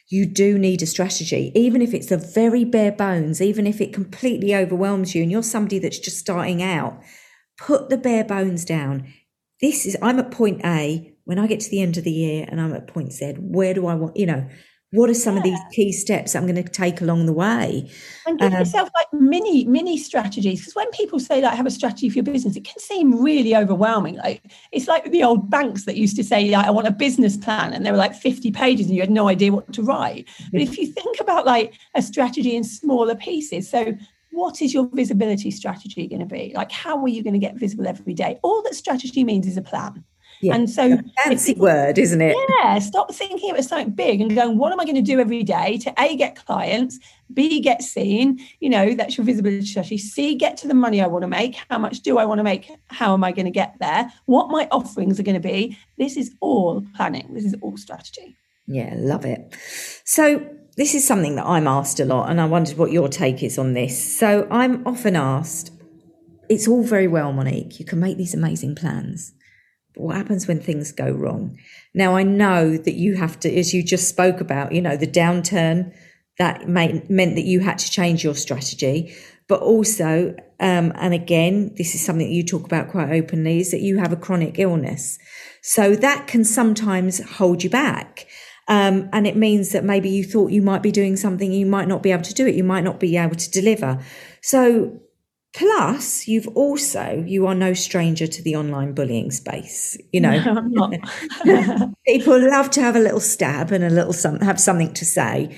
you 0.09 0.25
do 0.25 0.57
need 0.57 0.83
a 0.83 0.87
strategy. 0.87 1.51
Even 1.55 1.83
if 1.83 1.93
it's 1.93 2.07
the 2.07 2.17
very 2.17 2.65
bare 2.65 2.93
bones 2.93 3.43
even 3.43 3.67
if 3.67 3.81
it 3.81 3.93
completely 3.93 4.55
overwhelms 4.55 5.15
you 5.15 5.23
and 5.23 5.33
you're 5.33 5.43
somebody 5.43 5.79
that's 5.79 5.99
just 5.99 6.19
starting 6.19 6.63
out 6.63 7.01
put 7.59 7.89
the 7.89 7.99
bare 7.99 8.25
bones 8.25 8.65
down. 8.65 9.13
This 9.61 9.87
is 9.87 9.97
i'm 10.03 10.19
at 10.19 10.31
point 10.31 10.61
a 10.65 11.13
when 11.25 11.39
i 11.39 11.47
get 11.47 11.61
to 11.61 11.71
the 11.71 11.83
end 11.83 11.97
of 11.97 12.05
the 12.05 12.13
year 12.13 12.47
and 12.49 12.61
i'm 12.61 12.75
at 12.75 12.87
point 12.87 13.13
z. 13.13 13.33
Where 13.39 13.75
do 13.75 13.87
i 13.87 13.95
want 13.95 14.17
you 14.17 14.27
know 14.27 14.49
what 14.93 15.11
are 15.11 15.15
some 15.15 15.35
yeah. 15.35 15.41
of 15.41 15.45
these 15.45 15.61
key 15.73 15.93
steps 15.93 16.35
I'm 16.35 16.47
going 16.47 16.63
to 16.63 16.71
take 16.71 17.01
along 17.01 17.27
the 17.27 17.33
way? 17.33 17.91
And 18.27 18.39
give 18.39 18.53
um, 18.53 18.59
yourself 18.59 18.89
like 18.95 19.09
mini, 19.13 19.65
mini 19.65 19.99
strategies. 19.99 20.61
Because 20.61 20.75
when 20.75 20.91
people 20.91 21.19
say 21.19 21.41
like 21.43 21.55
have 21.55 21.67
a 21.67 21.71
strategy 21.71 22.09
for 22.09 22.17
your 22.17 22.25
business, 22.25 22.57
it 22.57 22.65
can 22.65 22.79
seem 22.79 23.23
really 23.23 23.57
overwhelming. 23.57 24.17
Like 24.17 24.43
it's 24.73 24.87
like 24.87 25.11
the 25.11 25.25
old 25.25 25.51
banks 25.51 25.85
that 25.85 25.97
used 25.97 26.17
to 26.17 26.25
say, 26.25 26.49
like, 26.51 26.67
I 26.67 26.71
want 26.71 26.87
a 26.87 26.93
business 26.93 27.37
plan, 27.37 27.73
and 27.73 27.85
there 27.85 27.93
were 27.93 27.99
like 27.99 28.15
50 28.15 28.53
pages 28.53 28.87
and 28.87 28.95
you 28.95 29.03
had 29.03 29.11
no 29.11 29.29
idea 29.29 29.53
what 29.53 29.73
to 29.73 29.83
write. 29.83 30.29
But 30.53 30.61
if 30.61 30.79
you 30.79 30.87
think 30.87 31.21
about 31.21 31.47
like 31.47 31.75
a 31.95 32.03
strategy 32.03 32.55
in 32.55 32.63
smaller 32.63 33.17
pieces, 33.17 33.69
so 33.69 33.95
what 34.31 34.61
is 34.61 34.75
your 34.75 34.89
visibility 34.93 35.51
strategy 35.51 36.07
going 36.07 36.21
to 36.21 36.27
be? 36.27 36.53
Like, 36.55 36.71
how 36.71 37.03
are 37.03 37.09
you 37.09 37.25
going 37.25 37.35
to 37.35 37.41
get 37.41 37.57
visible 37.57 37.87
every 37.87 38.15
day? 38.15 38.39
All 38.43 38.63
that 38.63 38.75
strategy 38.75 39.25
means 39.25 39.47
is 39.47 39.57
a 39.57 39.63
plan. 39.63 40.05
Yeah, 40.41 40.55
and 40.55 40.69
so 40.69 40.99
fancy 41.25 41.55
word, 41.55 41.99
isn't 41.99 42.21
it? 42.21 42.37
Yeah, 42.63 42.79
stop 42.79 43.13
thinking 43.13 43.49
it 43.49 43.57
was 43.57 43.67
something 43.67 43.91
big 43.91 44.21
and 44.21 44.35
going, 44.35 44.59
what 44.59 44.73
am 44.73 44.81
I 44.81 44.85
going 44.85 44.97
to 44.97 45.03
do 45.03 45.19
every 45.19 45.43
day 45.43 45.79
to 45.79 45.95
A 45.99 46.17
get 46.17 46.37
clients, 46.37 46.99
B 47.33 47.61
get 47.61 47.83
seen, 47.83 48.39
you 48.61 48.69
know, 48.69 48.95
that's 48.95 49.17
your 49.17 49.25
visibility 49.25 49.65
strategy. 49.65 49.99
C 49.99 50.35
get 50.35 50.57
to 50.59 50.69
the 50.69 50.75
money 50.75 51.01
I 51.01 51.07
want 51.07 51.23
to 51.23 51.29
make. 51.29 51.57
How 51.71 51.79
much 51.79 52.01
do 52.01 52.19
I 52.19 52.25
want 52.27 52.39
to 52.39 52.45
make? 52.45 52.71
How 52.89 53.15
am 53.15 53.25
I 53.25 53.33
going 53.33 53.47
to 53.47 53.51
get 53.51 53.77
there? 53.81 54.13
What 54.27 54.51
my 54.51 54.69
offerings 54.71 55.19
are 55.19 55.23
going 55.23 55.41
to 55.41 55.49
be. 55.49 55.77
This 55.99 56.17
is 56.17 56.35
all 56.41 56.85
planning. 56.95 57.33
This 57.33 57.45
is 57.45 57.55
all 57.63 57.77
strategy. 57.77 58.37
Yeah, 58.67 58.95
love 58.97 59.25
it. 59.25 59.57
So 60.05 60.45
this 60.77 60.95
is 60.95 61.07
something 61.07 61.37
that 61.37 61.47
I'm 61.47 61.67
asked 61.67 62.01
a 62.01 62.05
lot, 62.05 62.29
and 62.29 62.41
I 62.41 62.45
wondered 62.45 62.77
what 62.77 62.93
your 62.93 63.09
take 63.09 63.43
is 63.43 63.59
on 63.59 63.73
this. 63.73 64.19
So 64.19 64.47
I'm 64.51 64.87
often 64.87 65.17
asked, 65.17 65.73
it's 66.49 66.69
all 66.69 66.83
very 66.83 67.09
well, 67.09 67.33
Monique. 67.33 67.81
You 67.81 67.87
can 67.87 68.01
make 68.01 68.19
these 68.19 68.35
amazing 68.35 68.75
plans 68.75 69.33
what 69.97 70.17
happens 70.17 70.47
when 70.47 70.61
things 70.61 70.93
go 70.93 71.11
wrong? 71.11 71.59
Now, 71.95 72.17
I 72.17 72.23
know 72.23 72.77
that 72.77 72.95
you 72.95 73.17
have 73.17 73.41
to, 73.41 73.55
as 73.55 73.73
you 73.73 73.83
just 73.83 74.09
spoke 74.09 74.41
about, 74.41 74.73
you 74.73 74.83
know, 74.83 74.97
the 74.97 75.07
downturn 75.07 75.93
that 76.39 76.69
meant 76.69 77.09
that 77.09 77.45
you 77.45 77.61
had 77.61 77.79
to 77.79 77.91
change 77.91 78.23
your 78.23 78.35
strategy, 78.35 79.15
but 79.49 79.61
also, 79.61 80.35
um, 80.61 80.93
and 80.97 81.15
again, 81.15 81.73
this 81.77 81.95
is 81.95 82.05
something 82.05 82.27
that 82.27 82.35
you 82.35 82.45
talk 82.45 82.65
about 82.65 82.91
quite 82.91 83.11
openly, 83.11 83.61
is 83.61 83.71
that 83.71 83.81
you 83.81 83.99
have 83.99 84.13
a 84.13 84.17
chronic 84.17 84.59
illness. 84.59 85.19
So 85.63 85.97
that 85.97 86.27
can 86.27 86.45
sometimes 86.45 87.23
hold 87.37 87.65
you 87.65 87.71
back. 87.71 88.27
Um, 88.69 89.09
and 89.13 89.27
it 89.27 89.37
means 89.37 89.71
that 89.71 89.85
maybe 89.85 90.11
you 90.11 90.25
thought 90.25 90.51
you 90.51 90.61
might 90.61 90.83
be 90.83 90.93
doing 90.93 91.17
something, 91.17 91.53
you 91.53 91.67
might 91.67 91.89
not 91.89 92.03
be 92.03 92.13
able 92.13 92.25
to 92.25 92.35
do 92.35 92.47
it, 92.47 92.55
you 92.55 92.65
might 92.65 92.85
not 92.85 93.01
be 93.01 93.17
able 93.17 93.37
to 93.37 93.51
deliver. 93.51 94.03
So 94.43 95.01
Plus, 95.57 96.29
you've 96.29 96.49
also, 96.49 97.25
you 97.27 97.47
are 97.47 97.55
no 97.55 97.73
stranger 97.73 98.27
to 98.27 98.43
the 98.43 98.55
online 98.57 98.93
bullying 98.93 99.31
space. 99.31 99.97
You 100.13 100.21
know, 100.21 100.39
no, 101.45 101.95
people 102.07 102.51
love 102.51 102.71
to 102.73 102.83
have 102.83 102.95
a 102.95 103.01
little 103.01 103.21
stab 103.21 103.73
and 103.73 103.83
a 103.83 103.89
little 103.89 104.13
some, 104.13 104.41
have 104.41 104.61
something 104.61 104.93
to 104.93 105.07
say. 105.07 105.57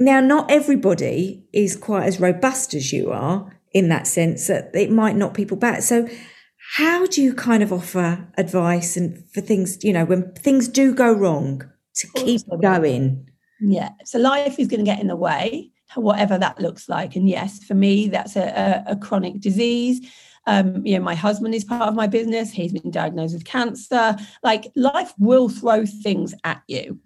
Now, 0.00 0.20
not 0.20 0.50
everybody 0.50 1.44
is 1.52 1.76
quite 1.76 2.04
as 2.04 2.20
robust 2.20 2.72
as 2.72 2.90
you 2.90 3.10
are 3.10 3.60
in 3.74 3.90
that 3.90 4.06
sense 4.06 4.46
that 4.46 4.70
it 4.74 4.90
might 4.90 5.14
knock 5.14 5.34
people 5.34 5.58
back. 5.58 5.82
So, 5.82 6.08
how 6.76 7.04
do 7.04 7.20
you 7.20 7.34
kind 7.34 7.62
of 7.62 7.70
offer 7.70 8.26
advice 8.38 8.96
and 8.96 9.22
for 9.34 9.42
things, 9.42 9.84
you 9.84 9.92
know, 9.92 10.06
when 10.06 10.32
things 10.32 10.68
do 10.68 10.94
go 10.94 11.12
wrong 11.12 11.62
to 11.96 12.08
keep 12.14 12.40
going? 12.62 13.28
Yeah. 13.60 13.90
So, 14.06 14.18
life 14.18 14.58
is 14.58 14.68
going 14.68 14.80
to 14.80 14.90
get 14.90 15.00
in 15.00 15.08
the 15.08 15.16
way 15.16 15.71
whatever 15.96 16.38
that 16.38 16.60
looks 16.60 16.88
like. 16.88 17.16
And 17.16 17.28
yes, 17.28 17.62
for 17.64 17.74
me, 17.74 18.08
that's 18.08 18.36
a, 18.36 18.84
a, 18.86 18.92
a 18.92 18.96
chronic 18.96 19.40
disease. 19.40 20.00
Um, 20.46 20.84
you 20.84 20.98
know, 20.98 21.04
my 21.04 21.14
husband 21.14 21.54
is 21.54 21.64
part 21.64 21.88
of 21.88 21.94
my 21.94 22.06
business. 22.06 22.50
He's 22.50 22.72
been 22.72 22.90
diagnosed 22.90 23.34
with 23.34 23.44
cancer. 23.44 24.16
Like 24.42 24.72
life 24.74 25.12
will 25.18 25.48
throw 25.48 25.86
things 25.86 26.34
at 26.44 26.62
you. 26.66 26.98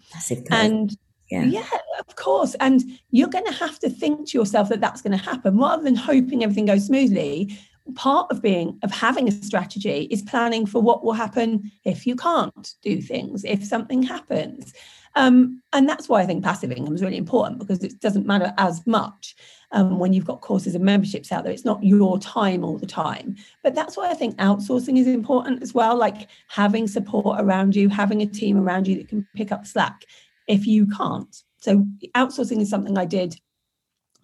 And 0.51 0.97
yeah. 1.31 1.45
yeah, 1.45 1.69
of 1.99 2.17
course. 2.17 2.55
And 2.61 2.83
you're 3.11 3.29
going 3.29 3.47
to 3.47 3.53
have 3.53 3.79
to 3.81 3.91
think 3.91 4.29
to 4.29 4.39
yourself 4.39 4.69
that 4.71 4.81
that's 4.81 5.03
going 5.03 5.17
to 5.17 5.23
happen 5.23 5.59
rather 5.59 5.83
than 5.83 5.97
hoping 5.97 6.43
everything 6.43 6.67
goes 6.67 6.87
smoothly. 6.87 7.59
Part 7.95 8.33
of 8.33 8.43
being, 8.43 8.79
of 8.83 8.91
having 8.91 9.29
a 9.29 9.33
strategy 9.33 10.09
is 10.11 10.23
planning 10.23 10.67
for 10.67 10.81
what 10.83 11.05
will 11.05 11.13
happen 11.13 11.71
if 11.85 12.07
you 12.07 12.17
can't 12.17 12.75
do 12.83 13.01
things, 13.01 13.45
if 13.45 13.65
something 13.65 14.03
happens. 14.03 14.73
Um, 15.17 15.63
and 15.73 15.89
that's 15.89 16.09
why 16.09 16.21
I 16.21 16.27
think 16.27 16.45
passive 16.45 16.71
income 16.71 16.95
is 16.95 17.03
really 17.03 17.17
important 17.17 17.59
because 17.59 17.83
it 17.83 18.01
doesn't 18.01 18.27
matter 18.27 18.53
as 18.59 18.87
much 18.87 19.35
um, 19.73 19.99
when 19.99 20.13
you've 20.13 20.27
got 20.27 20.43
courses 20.43 20.75
and 20.75 20.85
memberships 20.85 21.33
out 21.33 21.43
there. 21.43 21.53
It's 21.53 21.65
not 21.65 21.83
your 21.83 22.19
time 22.19 22.63
all 22.63 22.77
the 22.77 22.87
time. 22.87 23.37
But 23.63 23.75
that's 23.75 23.97
why 23.97 24.11
I 24.11 24.15
think 24.15 24.37
outsourcing 24.37 24.99
is 24.99 25.07
important 25.07 25.63
as 25.63 25.73
well, 25.73 25.97
like 25.97 26.29
having 26.49 26.87
support 26.87 27.41
around 27.41 27.75
you, 27.75 27.89
having 27.89 28.21
a 28.21 28.27
team 28.27 28.59
around 28.59 28.87
you 28.87 28.97
that 28.97 29.09
can 29.09 29.27
pick 29.35 29.51
up 29.51 29.67
slack 29.67 30.05
if 30.47 30.67
you 30.67 30.87
can't. 30.87 31.35
So 31.57 31.87
outsourcing 32.15 32.61
is 32.61 32.69
something 32.69 32.99
I 32.99 33.07
did 33.07 33.41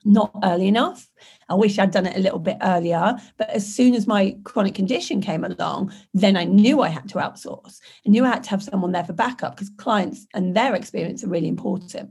not 0.04 0.32
early 0.42 0.68
enough. 0.68 1.08
I 1.48 1.54
wish 1.54 1.78
I'd 1.78 1.90
done 1.90 2.06
it 2.06 2.16
a 2.16 2.20
little 2.20 2.38
bit 2.38 2.56
earlier. 2.62 3.16
But 3.36 3.50
as 3.50 3.66
soon 3.66 3.94
as 3.94 4.06
my 4.06 4.36
chronic 4.44 4.74
condition 4.74 5.20
came 5.20 5.44
along, 5.44 5.92
then 6.14 6.36
I 6.36 6.44
knew 6.44 6.80
I 6.80 6.88
had 6.88 7.08
to 7.10 7.18
outsource. 7.18 7.80
I 8.06 8.10
knew 8.10 8.24
I 8.24 8.30
had 8.30 8.44
to 8.44 8.50
have 8.50 8.62
someone 8.62 8.92
there 8.92 9.04
for 9.04 9.12
backup 9.12 9.56
because 9.56 9.70
clients 9.76 10.26
and 10.34 10.56
their 10.56 10.74
experience 10.74 11.22
are 11.24 11.28
really 11.28 11.48
important. 11.48 12.10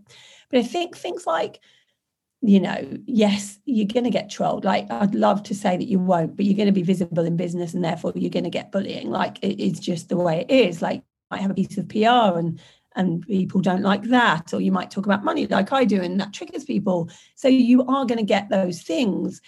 But 0.50 0.60
I 0.60 0.64
think 0.64 0.98
things 0.98 1.26
like, 1.26 1.60
you 2.42 2.60
know, 2.60 2.98
yes, 3.06 3.60
you're 3.66 3.88
going 3.88 4.04
to 4.04 4.10
get 4.10 4.30
trolled. 4.30 4.66
Like, 4.66 4.90
I'd 4.92 5.14
love 5.14 5.44
to 5.44 5.56
say 5.56 5.78
that 5.78 5.88
you 5.88 6.00
won't, 6.00 6.36
but 6.36 6.46
you're 6.46 6.58
going 6.58 6.66
to 6.66 6.72
be 6.72 6.82
visible 6.82 7.24
in 7.24 7.38
business 7.38 7.74
and 7.74 7.84
therefore 7.84 8.14
you're 8.16 8.32
going 8.32 8.46
to 8.46 8.50
get 8.50 8.72
bullying. 8.72 9.12
Like, 9.12 9.38
it's 9.42 9.80
just 9.80 10.10
the 10.10 10.18
way 10.18 10.42
it 10.42 10.52
is. 10.52 10.82
Like, 10.82 11.04
I 11.30 11.38
have 11.38 11.52
a 11.52 11.56
piece 11.56 11.78
of 11.78 11.88
PR 11.88 12.38
and 12.38 12.60
and 12.96 13.26
people 13.28 13.62
don't 13.62 13.82
like 13.82 14.04
that 14.04 14.54
or 14.54 14.62
you 14.62 14.72
might 14.72 14.92
talk 14.92 15.06
about 15.06 15.24
money 15.24 15.48
like 15.48 15.72
i 15.72 15.86
do 15.86 16.02
and 16.02 16.20
that 16.20 16.34
triggers 16.34 16.66
people. 16.66 17.10
So 17.36 17.48
you 17.48 17.84
are 17.86 18.06
going 18.06 18.18
to 18.18 18.24
get 18.24 18.50
those 18.50 18.82
things. 18.82 19.42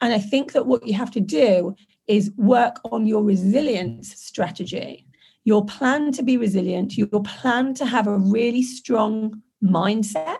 And 0.00 0.12
i 0.12 0.18
think 0.18 0.52
that 0.52 0.66
what 0.66 0.86
you 0.86 0.94
have 0.94 1.10
to 1.12 1.20
do 1.20 1.74
is 2.06 2.32
work 2.36 2.80
on 2.90 3.06
your 3.06 3.22
resilience 3.22 4.14
strategy. 4.20 5.06
Your 5.44 5.64
plan 5.64 6.12
to 6.12 6.22
be 6.22 6.36
resilient 6.36 6.96
your 6.96 7.22
plan 7.22 7.74
to 7.74 7.86
have 7.86 8.06
a 8.06 8.18
really 8.18 8.62
strong 8.62 9.42
mindset 9.62 10.38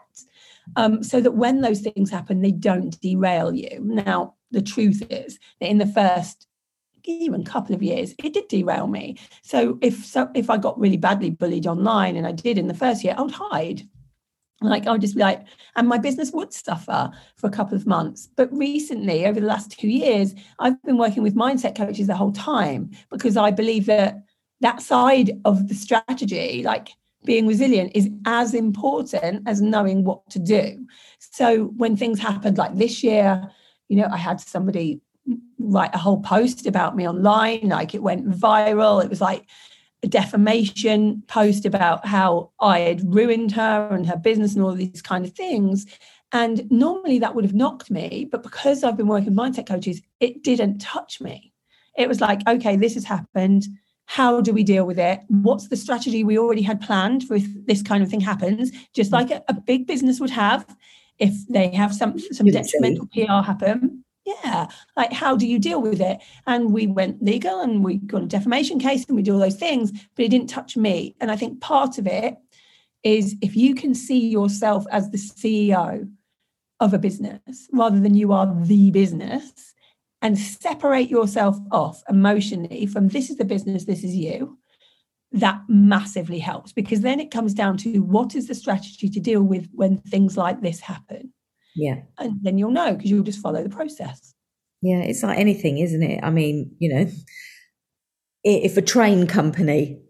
um, 0.76 1.02
so 1.02 1.20
that 1.20 1.32
when 1.32 1.60
those 1.60 1.80
things 1.80 2.10
happen, 2.10 2.40
they 2.40 2.52
don't 2.52 3.00
derail 3.00 3.54
you. 3.54 3.80
Now, 3.82 4.34
the 4.50 4.62
truth 4.62 5.02
is 5.10 5.38
that 5.60 5.68
in 5.68 5.78
the 5.78 5.86
first 5.86 6.46
even 7.04 7.42
a 7.42 7.44
couple 7.44 7.74
of 7.74 7.82
years, 7.82 8.14
it 8.22 8.32
did 8.32 8.48
derail 8.48 8.86
me. 8.86 9.16
So 9.42 9.78
if 9.80 10.04
so, 10.04 10.30
if 10.34 10.50
I 10.50 10.56
got 10.56 10.78
really 10.78 10.96
badly 10.96 11.30
bullied 11.30 11.66
online, 11.66 12.16
and 12.16 12.26
I 12.26 12.32
did 12.32 12.58
in 12.58 12.68
the 12.68 12.74
first 12.74 13.04
year, 13.04 13.14
I 13.16 13.22
would 13.22 13.34
hide. 13.34 13.82
Like 14.62 14.86
I 14.86 14.92
would 14.92 15.00
just 15.00 15.14
be 15.14 15.20
like, 15.20 15.42
and 15.76 15.88
my 15.88 15.96
business 15.96 16.32
would 16.32 16.52
suffer 16.52 17.10
for 17.36 17.46
a 17.46 17.50
couple 17.50 17.76
of 17.76 17.86
months. 17.86 18.28
But 18.36 18.52
recently, 18.52 19.24
over 19.26 19.40
the 19.40 19.46
last 19.46 19.78
two 19.78 19.88
years, 19.88 20.34
I've 20.58 20.80
been 20.82 20.98
working 20.98 21.22
with 21.22 21.34
mindset 21.34 21.76
coaches 21.76 22.06
the 22.06 22.16
whole 22.16 22.32
time 22.32 22.90
because 23.10 23.36
I 23.36 23.50
believe 23.50 23.86
that 23.86 24.22
that 24.60 24.82
side 24.82 25.40
of 25.46 25.68
the 25.68 25.74
strategy, 25.74 26.62
like 26.62 26.90
being 27.24 27.46
resilient, 27.46 27.92
is 27.94 28.10
as 28.26 28.52
important 28.52 29.48
as 29.48 29.62
knowing 29.62 30.04
what 30.04 30.28
to 30.30 30.38
do. 30.38 30.86
So 31.18 31.66
when 31.76 31.96
things 31.96 32.18
happened 32.18 32.58
like 32.58 32.76
this 32.76 33.02
year, 33.02 33.50
you 33.88 33.96
know, 33.96 34.08
I 34.10 34.18
had 34.18 34.40
somebody 34.40 35.00
write 35.58 35.94
a 35.94 35.98
whole 35.98 36.20
post 36.20 36.66
about 36.66 36.96
me 36.96 37.08
online, 37.08 37.68
like 37.68 37.94
it 37.94 38.02
went 38.02 38.28
viral. 38.28 39.02
It 39.02 39.10
was 39.10 39.20
like 39.20 39.46
a 40.02 40.08
defamation 40.08 41.22
post 41.26 41.66
about 41.66 42.06
how 42.06 42.50
I 42.60 42.80
had 42.80 43.14
ruined 43.14 43.52
her 43.52 43.88
and 43.90 44.06
her 44.06 44.16
business 44.16 44.54
and 44.54 44.64
all 44.64 44.72
these 44.72 45.02
kind 45.02 45.24
of 45.24 45.32
things. 45.32 45.86
And 46.32 46.70
normally 46.70 47.18
that 47.18 47.34
would 47.34 47.44
have 47.44 47.54
knocked 47.54 47.90
me, 47.90 48.28
but 48.30 48.42
because 48.42 48.84
I've 48.84 48.96
been 48.96 49.08
working 49.08 49.34
mindset 49.34 49.66
coaches, 49.66 50.00
it 50.20 50.42
didn't 50.42 50.78
touch 50.78 51.20
me. 51.20 51.52
It 51.98 52.08
was 52.08 52.20
like, 52.20 52.40
okay, 52.48 52.76
this 52.76 52.94
has 52.94 53.04
happened 53.04 53.66
how 54.10 54.40
do 54.40 54.52
we 54.52 54.64
deal 54.64 54.84
with 54.84 54.98
it 54.98 55.20
what's 55.28 55.68
the 55.68 55.76
strategy 55.76 56.24
we 56.24 56.36
already 56.36 56.62
had 56.62 56.80
planned 56.80 57.22
for 57.22 57.36
if 57.36 57.46
this 57.66 57.80
kind 57.80 58.02
of 58.02 58.08
thing 58.10 58.20
happens 58.20 58.72
just 58.92 59.12
like 59.12 59.30
a, 59.30 59.40
a 59.46 59.54
big 59.54 59.86
business 59.86 60.18
would 60.18 60.30
have 60.30 60.66
if 61.20 61.32
they 61.48 61.68
have 61.68 61.94
some 61.94 62.18
some 62.18 62.48
detrimental 62.48 63.06
pr 63.06 63.20
happen 63.50 64.04
yeah 64.44 64.66
like 64.96 65.12
how 65.12 65.36
do 65.36 65.46
you 65.46 65.58
deal 65.58 65.80
with 65.80 66.00
it 66.00 66.18
and 66.46 66.72
we 66.72 66.86
went 66.86 67.22
legal 67.22 67.60
and 67.60 67.84
we 67.84 67.96
got 67.98 68.22
a 68.22 68.26
defamation 68.26 68.78
case 68.78 69.04
and 69.06 69.16
we 69.16 69.22
do 69.22 69.34
all 69.34 69.40
those 69.40 69.56
things 69.56 69.92
but 70.14 70.24
it 70.24 70.30
didn't 70.30 70.50
touch 70.50 70.76
me 70.76 71.14
and 71.20 71.30
i 71.30 71.36
think 71.36 71.60
part 71.60 71.98
of 71.98 72.06
it 72.06 72.36
is 73.02 73.36
if 73.40 73.56
you 73.56 73.74
can 73.74 73.94
see 73.94 74.28
yourself 74.28 74.84
as 74.90 75.10
the 75.10 75.18
ceo 75.18 76.08
of 76.80 76.94
a 76.94 76.98
business 76.98 77.68
rather 77.72 78.00
than 78.00 78.14
you 78.14 78.32
are 78.32 78.54
the 78.64 78.90
business 78.90 79.74
and 80.22 80.38
separate 80.38 81.08
yourself 81.08 81.58
off 81.70 82.02
emotionally 82.08 82.86
from 82.86 83.08
this 83.08 83.30
is 83.30 83.36
the 83.36 83.44
business, 83.44 83.84
this 83.84 84.04
is 84.04 84.14
you, 84.14 84.58
that 85.32 85.62
massively 85.68 86.38
helps 86.38 86.72
because 86.72 87.00
then 87.00 87.20
it 87.20 87.30
comes 87.30 87.54
down 87.54 87.76
to 87.76 88.00
what 88.00 88.34
is 88.34 88.48
the 88.48 88.54
strategy 88.54 89.08
to 89.08 89.20
deal 89.20 89.42
with 89.42 89.68
when 89.72 89.98
things 89.98 90.36
like 90.36 90.60
this 90.60 90.80
happen. 90.80 91.32
Yeah. 91.74 92.02
And 92.18 92.40
then 92.42 92.58
you'll 92.58 92.70
know 92.70 92.94
because 92.94 93.10
you'll 93.10 93.24
just 93.24 93.40
follow 93.40 93.62
the 93.62 93.68
process. 93.70 94.34
Yeah, 94.82 95.00
it's 95.00 95.22
like 95.22 95.38
anything, 95.38 95.78
isn't 95.78 96.02
it? 96.02 96.20
I 96.22 96.30
mean, 96.30 96.74
you 96.78 96.94
know, 96.94 97.10
if 98.42 98.76
a 98.76 98.82
train 98.82 99.26
company 99.26 100.00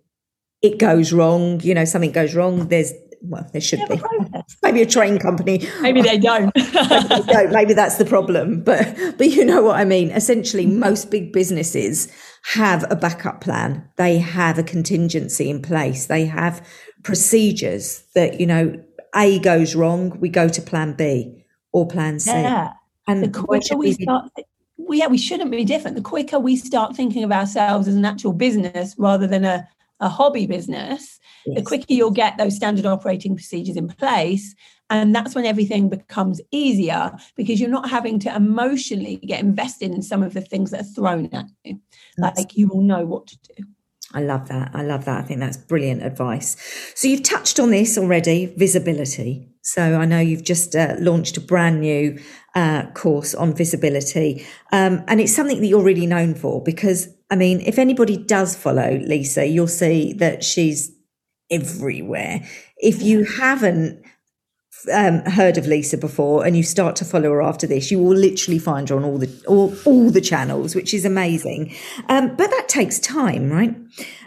it 0.62 0.78
goes 0.78 1.12
wrong, 1.12 1.60
you 1.60 1.74
know, 1.74 1.84
something 1.84 2.12
goes 2.12 2.34
wrong, 2.34 2.68
there's 2.68 2.92
well, 3.22 3.46
there 3.52 3.60
should 3.60 3.80
be. 3.88 4.00
Maybe 4.62 4.80
a 4.80 4.86
train 4.86 5.18
company. 5.18 5.68
Maybe 5.82 6.00
they 6.00 6.16
don't. 6.16 6.50
maybe, 6.56 6.70
they 6.70 7.20
don't. 7.26 7.52
Maybe 7.52 7.74
that's 7.74 7.96
the 7.96 8.06
problem. 8.06 8.62
But 8.62 9.18
but 9.18 9.28
you 9.28 9.44
know 9.44 9.62
what 9.62 9.78
I 9.78 9.84
mean. 9.84 10.10
Essentially, 10.10 10.64
mm-hmm. 10.64 10.78
most 10.78 11.10
big 11.10 11.32
businesses 11.32 12.10
have 12.54 12.90
a 12.90 12.96
backup 12.96 13.42
plan. 13.42 13.86
They 13.96 14.18
have 14.18 14.58
a 14.58 14.62
contingency 14.62 15.50
in 15.50 15.60
place. 15.60 16.06
They 16.06 16.24
have 16.26 16.66
procedures 17.02 18.04
that 18.14 18.40
you 18.40 18.46
know 18.46 18.82
A 19.14 19.38
goes 19.38 19.74
wrong, 19.74 20.18
we 20.18 20.30
go 20.30 20.48
to 20.48 20.62
plan 20.62 20.94
B 20.94 21.39
or 21.72 21.86
plan 21.86 22.18
C. 22.20 22.30
Yeah. 22.30 22.72
And 23.06 23.22
the 23.22 23.28
quicker 23.28 23.76
we 23.76 23.92
start, 23.92 24.30
we, 24.76 24.98
yeah, 24.98 25.08
we 25.08 25.18
shouldn't 25.18 25.50
be 25.50 25.64
different. 25.64 25.96
The 25.96 26.02
quicker 26.02 26.38
we 26.38 26.56
start 26.56 26.94
thinking 26.94 27.24
of 27.24 27.32
ourselves 27.32 27.88
as 27.88 27.94
an 27.94 28.04
actual 28.04 28.32
business 28.32 28.94
rather 28.98 29.26
than 29.26 29.44
a, 29.44 29.68
a 30.00 30.08
hobby 30.08 30.46
business, 30.46 31.18
yes. 31.46 31.56
the 31.56 31.62
quicker 31.62 31.86
you'll 31.88 32.10
get 32.10 32.38
those 32.38 32.56
standard 32.56 32.86
operating 32.86 33.34
procedures 33.34 33.76
in 33.76 33.88
place. 33.88 34.54
And 34.90 35.14
that's 35.14 35.34
when 35.34 35.46
everything 35.46 35.88
becomes 35.88 36.40
easier 36.50 37.12
because 37.36 37.60
you're 37.60 37.70
not 37.70 37.88
having 37.88 38.18
to 38.20 38.34
emotionally 38.34 39.16
get 39.18 39.40
invested 39.40 39.92
in 39.92 40.02
some 40.02 40.22
of 40.22 40.34
the 40.34 40.40
things 40.40 40.72
that 40.72 40.80
are 40.80 40.84
thrown 40.84 41.28
at 41.32 41.46
you. 41.64 41.80
That's 42.16 42.38
like 42.38 42.56
you 42.56 42.68
will 42.68 42.82
know 42.82 43.04
what 43.04 43.28
to 43.28 43.38
do. 43.56 43.64
I 44.12 44.20
love 44.20 44.48
that. 44.48 44.72
I 44.74 44.82
love 44.82 45.04
that. 45.04 45.18
I 45.18 45.22
think 45.22 45.40
that's 45.40 45.56
brilliant 45.56 46.02
advice. 46.02 46.56
So 46.94 47.06
you've 47.06 47.22
touched 47.22 47.60
on 47.60 47.70
this 47.70 47.96
already, 47.96 48.46
visibility. 48.56 49.48
So 49.62 49.82
I 49.82 50.04
know 50.04 50.18
you've 50.18 50.42
just 50.42 50.74
uh, 50.74 50.96
launched 50.98 51.36
a 51.36 51.40
brand 51.40 51.80
new 51.80 52.18
uh, 52.54 52.86
course 52.94 53.34
on 53.34 53.54
visibility, 53.54 54.44
um, 54.72 55.04
and 55.06 55.20
it's 55.20 55.34
something 55.34 55.60
that 55.60 55.66
you're 55.66 55.84
really 55.84 56.06
known 56.06 56.34
for 56.34 56.62
because 56.62 57.08
I 57.30 57.36
mean, 57.36 57.60
if 57.60 57.78
anybody 57.78 58.16
does 58.16 58.56
follow 58.56 58.98
Lisa, 58.98 59.46
you'll 59.46 59.68
see 59.68 60.12
that 60.14 60.42
she's 60.42 60.90
everywhere. 61.50 62.42
If 62.78 63.02
you 63.02 63.24
haven't 63.24 64.02
um, 64.92 65.24
heard 65.24 65.58
of 65.58 65.66
Lisa 65.66 65.98
before 65.98 66.44
and 66.46 66.56
you 66.56 66.62
start 66.62 66.96
to 66.96 67.04
follow 67.04 67.30
her 67.30 67.42
after 67.42 67.66
this, 67.66 67.90
you 67.90 67.98
will 67.98 68.16
literally 68.16 68.58
find 68.58 68.88
her 68.88 68.96
on 68.96 69.04
all 69.04 69.18
the 69.18 69.30
all, 69.46 69.74
all 69.84 70.10
the 70.10 70.20
channels, 70.20 70.74
which 70.74 70.94
is 70.94 71.04
amazing. 71.04 71.74
Um, 72.08 72.34
but 72.36 72.50
that 72.50 72.68
takes 72.68 72.98
time, 72.98 73.50
right? 73.50 73.74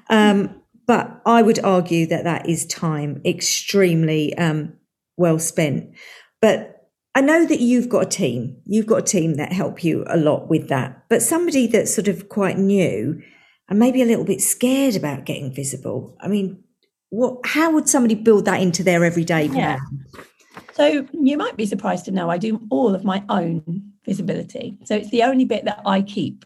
Um, 0.10 0.62
but 0.86 1.22
I 1.26 1.42
would 1.42 1.60
argue 1.64 2.06
that 2.08 2.26
that 2.26 2.48
is 2.48 2.66
time 2.66 3.22
extremely 3.26 4.36
um, 4.38 4.74
well 5.18 5.40
spent. 5.40 5.96
But 6.42 6.90
I 7.16 7.22
know 7.22 7.46
that 7.46 7.60
you've 7.60 7.90
got 7.90 8.04
a 8.04 8.10
team. 8.10 8.58
You've 8.66 8.88
got 8.88 9.00
a 9.00 9.04
team 9.04 9.36
that 9.36 9.54
help 9.54 9.84
you 9.84 10.04
a 10.08 10.18
lot 10.18 10.50
with 10.50 10.68
that. 10.70 11.06
But 11.10 11.22
somebody 11.22 11.68
that's 11.68 11.94
sort 11.94 12.08
of 12.08 12.28
quite 12.28 12.58
new 12.58 13.22
and 13.70 13.80
maybe 13.80 14.02
a 14.02 14.06
little 14.06 14.26
bit 14.26 14.42
scared 14.42 14.96
about 14.96 15.26
getting 15.26 15.54
visible. 15.54 16.18
I 16.20 16.28
mean, 16.28 16.64
what 17.10 17.46
how 17.46 17.72
would 17.72 17.88
somebody 17.88 18.16
build 18.16 18.46
that 18.46 18.60
into 18.60 18.84
their 18.84 19.06
everyday 19.06 19.48
plan 19.48 19.80
yeah. 19.80 20.24
So 20.74 21.08
you 21.14 21.38
might 21.38 21.56
be 21.56 21.66
surprised 21.66 22.06
to 22.06 22.12
know 22.12 22.30
i 22.30 22.38
do 22.38 22.60
all 22.70 22.94
of 22.94 23.04
my 23.04 23.24
own 23.30 23.94
visibility. 24.06 24.78
So 24.84 24.96
it's 24.96 25.10
the 25.10 25.24
only 25.24 25.46
bit 25.46 25.66
that 25.66 25.82
i 25.86 26.02
keep. 26.02 26.46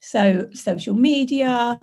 So 0.00 0.48
social 0.52 0.94
media 0.94 1.78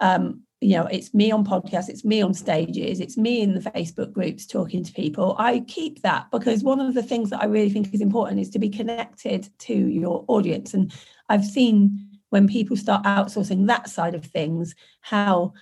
um, 0.00 0.42
you 0.60 0.76
know 0.76 0.86
it's 0.86 1.12
me 1.12 1.30
on 1.30 1.44
podcasts 1.44 1.90
it's 1.90 2.04
me 2.04 2.22
on 2.22 2.32
stages 2.32 2.98
it's 2.98 3.18
me 3.18 3.42
in 3.42 3.52
the 3.54 3.70
facebook 3.70 4.12
groups 4.12 4.46
talking 4.46 4.82
to 4.82 4.92
people. 4.92 5.36
I 5.38 5.60
keep 5.60 6.02
that 6.02 6.30
because 6.30 6.62
one 6.62 6.80
of 6.80 6.94
the 6.94 7.02
things 7.02 7.30
that 7.30 7.42
i 7.42 7.46
really 7.46 7.70
think 7.70 7.92
is 7.92 8.00
important 8.00 8.40
is 8.40 8.50
to 8.50 8.58
be 8.58 8.70
connected 8.70 9.48
to 9.60 9.74
your 9.74 10.24
audience. 10.28 10.74
And 10.74 10.92
i've 11.28 11.44
seen 11.44 12.08
when 12.30 12.48
people 12.48 12.76
start 12.76 13.04
outsourcing 13.04 13.66
that 13.66 13.88
side 13.88 14.14
of 14.14 14.24
things 14.24 14.74
how 15.00 15.52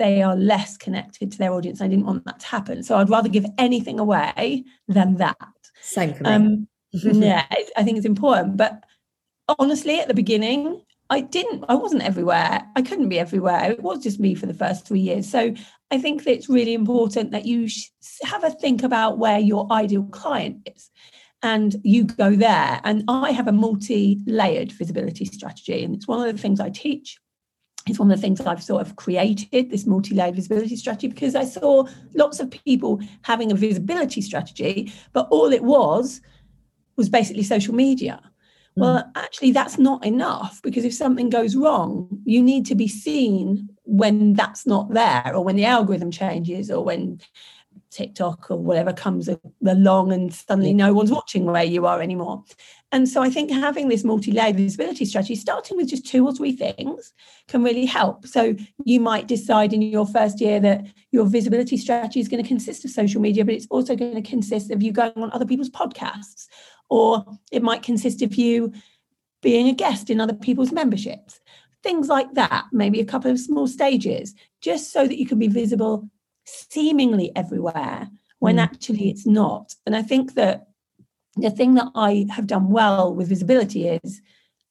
they 0.00 0.22
are 0.22 0.34
less 0.34 0.78
connected 0.78 1.30
to 1.30 1.38
their 1.38 1.52
audience. 1.52 1.82
I 1.82 1.86
didn't 1.86 2.06
want 2.06 2.24
that 2.24 2.40
to 2.40 2.46
happen. 2.46 2.82
So 2.82 2.96
I'd 2.96 3.10
rather 3.10 3.28
give 3.28 3.44
anything 3.58 4.00
away 4.00 4.64
than 4.88 5.16
that. 5.16 5.36
Same 5.82 6.14
for 6.14 6.24
me. 6.24 6.30
Um, 6.30 6.68
yeah, 6.92 7.44
I 7.76 7.84
think 7.84 7.98
it's 7.98 8.06
important. 8.06 8.56
But 8.56 8.82
honestly, 9.58 10.00
at 10.00 10.08
the 10.08 10.14
beginning, 10.14 10.80
I 11.10 11.20
didn't, 11.20 11.66
I 11.68 11.74
wasn't 11.74 12.02
everywhere. 12.02 12.62
I 12.74 12.82
couldn't 12.82 13.10
be 13.10 13.18
everywhere. 13.18 13.72
It 13.72 13.82
was 13.82 14.02
just 14.02 14.18
me 14.18 14.34
for 14.34 14.46
the 14.46 14.54
first 14.54 14.86
three 14.86 15.00
years. 15.00 15.28
So 15.28 15.52
I 15.90 15.98
think 15.98 16.24
that 16.24 16.32
it's 16.32 16.48
really 16.48 16.72
important 16.72 17.32
that 17.32 17.44
you 17.44 17.68
have 18.22 18.42
a 18.42 18.50
think 18.50 18.82
about 18.82 19.18
where 19.18 19.38
your 19.38 19.70
ideal 19.70 20.04
client 20.04 20.66
is 20.74 20.88
and 21.42 21.76
you 21.84 22.04
go 22.04 22.34
there. 22.34 22.80
And 22.84 23.04
I 23.06 23.32
have 23.32 23.48
a 23.48 23.52
multi 23.52 24.20
layered 24.24 24.72
visibility 24.72 25.26
strategy. 25.26 25.84
And 25.84 25.94
it's 25.94 26.08
one 26.08 26.26
of 26.26 26.34
the 26.34 26.40
things 26.40 26.58
I 26.58 26.70
teach 26.70 27.18
it's 27.86 27.98
one 27.98 28.10
of 28.10 28.16
the 28.16 28.20
things 28.20 28.40
I've 28.40 28.62
sort 28.62 28.82
of 28.82 28.96
created 28.96 29.70
this 29.70 29.86
multi-layered 29.86 30.34
visibility 30.34 30.76
strategy 30.76 31.08
because 31.08 31.34
I 31.34 31.44
saw 31.44 31.86
lots 32.14 32.40
of 32.40 32.50
people 32.50 33.00
having 33.22 33.50
a 33.50 33.54
visibility 33.54 34.20
strategy, 34.20 34.92
but 35.12 35.28
all 35.30 35.52
it 35.52 35.62
was 35.62 36.20
was 36.96 37.08
basically 37.08 37.42
social 37.42 37.74
media. 37.74 38.20
Mm. 38.78 38.82
Well, 38.82 39.10
actually, 39.16 39.52
that's 39.52 39.78
not 39.78 40.04
enough 40.04 40.60
because 40.62 40.84
if 40.84 40.94
something 40.94 41.30
goes 41.30 41.56
wrong, 41.56 42.08
you 42.24 42.42
need 42.42 42.66
to 42.66 42.74
be 42.74 42.86
seen 42.88 43.68
when 43.84 44.34
that's 44.34 44.66
not 44.66 44.92
there, 44.92 45.32
or 45.34 45.42
when 45.42 45.56
the 45.56 45.64
algorithm 45.64 46.10
changes, 46.10 46.70
or 46.70 46.84
when 46.84 47.20
TikTok 47.90 48.50
or 48.50 48.58
whatever 48.58 48.92
comes 48.92 49.28
along 49.66 50.12
and 50.12 50.32
suddenly 50.32 50.72
no 50.72 50.92
one's 50.92 51.10
watching 51.10 51.44
where 51.44 51.64
you 51.64 51.86
are 51.86 52.00
anymore. 52.00 52.44
And 52.92 53.08
so 53.08 53.22
I 53.22 53.30
think 53.30 53.50
having 53.50 53.88
this 53.88 54.04
multi-layered 54.04 54.56
visibility 54.56 55.04
strategy, 55.04 55.36
starting 55.36 55.76
with 55.76 55.88
just 55.88 56.06
two 56.06 56.26
or 56.26 56.32
three 56.32 56.52
things, 56.52 57.12
can 57.48 57.62
really 57.62 57.86
help. 57.86 58.26
So 58.26 58.54
you 58.84 59.00
might 59.00 59.28
decide 59.28 59.72
in 59.72 59.82
your 59.82 60.06
first 60.06 60.40
year 60.40 60.58
that 60.60 60.86
your 61.12 61.26
visibility 61.26 61.76
strategy 61.76 62.20
is 62.20 62.28
going 62.28 62.42
to 62.42 62.48
consist 62.48 62.84
of 62.84 62.90
social 62.90 63.20
media, 63.20 63.44
but 63.44 63.54
it's 63.54 63.68
also 63.70 63.94
going 63.94 64.20
to 64.20 64.28
consist 64.28 64.70
of 64.70 64.82
you 64.82 64.92
going 64.92 65.12
on 65.16 65.30
other 65.32 65.46
people's 65.46 65.70
podcasts, 65.70 66.46
or 66.88 67.24
it 67.52 67.62
might 67.62 67.82
consist 67.82 68.22
of 68.22 68.34
you 68.34 68.72
being 69.42 69.68
a 69.68 69.72
guest 69.72 70.10
in 70.10 70.20
other 70.20 70.34
people's 70.34 70.72
memberships. 70.72 71.40
Things 71.82 72.08
like 72.08 72.34
that, 72.34 72.66
maybe 72.72 73.00
a 73.00 73.06
couple 73.06 73.30
of 73.30 73.38
small 73.38 73.66
stages, 73.66 74.34
just 74.60 74.92
so 74.92 75.06
that 75.06 75.18
you 75.18 75.26
can 75.26 75.38
be 75.38 75.48
visible 75.48 76.10
seemingly 76.44 77.32
everywhere 77.36 78.08
when 78.38 78.56
mm. 78.56 78.62
actually 78.62 79.10
it's 79.10 79.26
not. 79.26 79.74
And 79.86 79.94
I 79.94 80.02
think 80.02 80.34
that 80.34 80.68
the 81.36 81.50
thing 81.50 81.74
that 81.74 81.88
I 81.94 82.26
have 82.30 82.46
done 82.46 82.70
well 82.70 83.14
with 83.14 83.28
visibility 83.28 83.88
is 83.88 84.20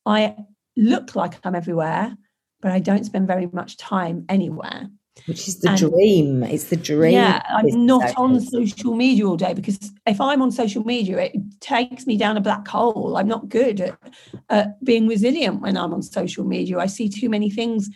I 0.05 0.35
look 0.75 1.15
like 1.15 1.39
I'm 1.43 1.55
everywhere, 1.55 2.15
but 2.61 2.71
I 2.71 2.79
don't 2.79 3.05
spend 3.05 3.27
very 3.27 3.47
much 3.51 3.77
time 3.77 4.25
anywhere. 4.29 4.89
Which 5.25 5.47
is 5.47 5.59
the 5.59 5.69
and, 5.69 5.77
dream. 5.77 6.43
It's 6.43 6.65
the 6.65 6.77
dream. 6.77 7.13
Yeah, 7.13 7.41
I'm 7.49 7.85
not 7.85 8.15
on 8.15 8.39
social 8.39 8.95
media 8.95 9.27
all 9.27 9.35
day 9.35 9.53
because 9.53 9.91
if 10.07 10.21
I'm 10.21 10.41
on 10.41 10.51
social 10.51 10.83
media, 10.85 11.17
it 11.19 11.59
takes 11.59 12.07
me 12.07 12.17
down 12.17 12.37
a 12.37 12.41
black 12.41 12.67
hole. 12.67 13.17
I'm 13.17 13.27
not 13.27 13.49
good 13.49 13.81
at, 13.81 13.99
at 14.49 14.83
being 14.83 15.07
resilient 15.07 15.61
when 15.61 15.75
I'm 15.75 15.93
on 15.93 16.03
social 16.03 16.45
media. 16.45 16.79
I 16.79 16.85
see 16.85 17.09
too 17.09 17.29
many 17.29 17.49
things 17.49 17.89